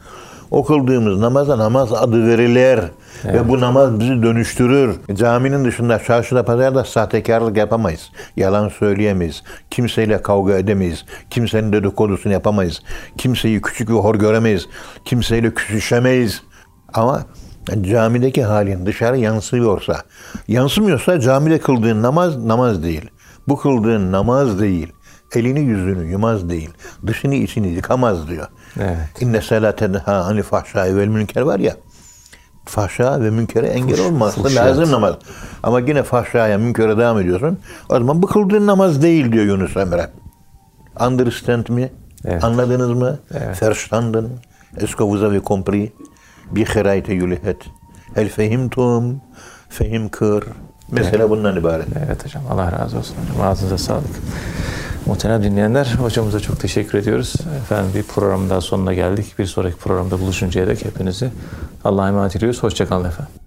o 0.55 0.64
kıldığımız 0.64 1.20
namaza 1.20 1.59
namaz 1.59 1.92
adı 1.92 2.26
verilir. 2.26 2.80
Ve 3.24 3.48
bu 3.48 3.61
namaz 3.61 4.00
bizi 4.00 4.22
dönüştürür. 4.22 4.96
Caminin 5.14 5.64
dışında 5.64 5.98
çarşıda 5.98 6.44
pazarda 6.44 6.84
sahtekarlık 6.84 7.57
yapamayız. 7.57 8.11
Yalan 8.36 8.68
söyleyemeyiz. 8.68 9.42
Kimseyle 9.70 10.22
kavga 10.22 10.59
edemeyiz. 10.59 11.05
Kimsenin 11.30 11.72
dedikodusunu 11.72 12.32
yapamayız. 12.32 12.82
Kimseyi 13.18 13.62
küçük 13.62 13.90
ve 13.90 13.94
hor 13.94 14.14
göremeyiz. 14.14 14.66
Kimseyle 15.05 15.55
küsüşemeyiz. 15.55 16.42
Ama 16.92 17.22
camideki 17.82 18.44
halin 18.44 18.86
dışarı 18.86 19.18
yansıyorsa, 19.18 19.96
yansımıyorsa 20.48 21.20
camide 21.20 21.59
kıldığın 21.59 22.02
namaz 22.02 22.44
namaz 22.44 22.82
değil. 22.82 23.11
Bu 23.48 23.57
kıldığın 23.57 24.12
namaz 24.12 24.61
değil. 24.61 24.92
Elini 25.34 25.61
yüzünü 25.61 26.11
yumaz 26.11 26.48
değil. 26.50 26.70
Dışını 27.07 27.34
içini 27.34 27.68
yıkamaz 27.68 28.28
diyor. 28.28 28.48
Evet. 28.81 29.22
İnne 29.22 29.41
salate 29.41 29.87
ha 29.87 30.27
hani 30.27 30.43
fahşai 30.43 30.97
vel 30.97 31.07
münker 31.09 31.43
var 31.43 31.59
ya. 31.59 31.77
Fahşa 32.64 33.20
ve 33.22 33.31
münkere 33.31 33.66
engel 33.66 34.01
olması 34.01 34.43
fuhşiyat. 34.43 34.66
lazım 34.66 34.93
namaz. 34.93 35.14
Ama 35.62 35.81
yine 35.81 36.03
fahşaya 36.03 36.59
münkere 36.59 36.99
devam 36.99 37.20
ediyorsun. 37.20 37.59
O 37.89 37.99
zaman 37.99 38.22
bu 38.22 38.27
kıldığın 38.27 38.66
namaz 38.66 39.03
değil 39.03 39.33
diyor 39.33 39.45
Yunus 39.45 39.77
Emre. 39.77 40.11
Understand 41.01 41.68
mi? 41.68 41.93
Evet. 42.25 42.45
Anladınız 42.45 42.91
mı? 42.91 43.18
Evet. 43.35 43.62
Verstanden? 43.62 44.25
Est-ce 44.77 44.97
que 44.97 45.05
vous 45.05 45.22
avez 45.22 45.41
compris? 45.45 45.91
Bi 46.51 46.64
khirayte 46.64 47.14
yulihet. 47.14 47.57
Hel 48.14 48.29
fehimtum? 48.29 49.20
Fehim 49.68 50.09
kır. 50.09 50.45
Mesela 50.91 51.31
bundan 51.31 51.57
ibaret. 51.57 51.87
Evet 52.07 52.25
hocam. 52.25 52.43
Allah 52.51 52.72
razı 52.72 52.99
olsun 52.99 53.14
hocam. 53.22 53.47
Ağzınıza 53.47 53.79
sağlık. 53.79 54.11
Muhterem 55.07 55.42
dinleyenler, 55.42 55.94
hocamıza 55.98 56.40
çok 56.40 56.61
teşekkür 56.61 56.98
ediyoruz. 56.98 57.34
Efendim 57.62 57.90
bir 57.94 58.02
programın 58.02 58.50
daha 58.50 58.61
sonuna 58.61 58.94
geldik. 58.94 59.38
Bir 59.38 59.46
sonraki 59.46 59.76
programda 59.76 60.20
buluşuncaya 60.20 60.66
dek 60.66 60.84
hepinizi 60.84 61.30
Allah'a 61.84 62.09
emanet 62.09 62.36
ediyoruz. 62.36 62.62
Hoşçakalın 62.62 63.09
efendim. 63.09 63.43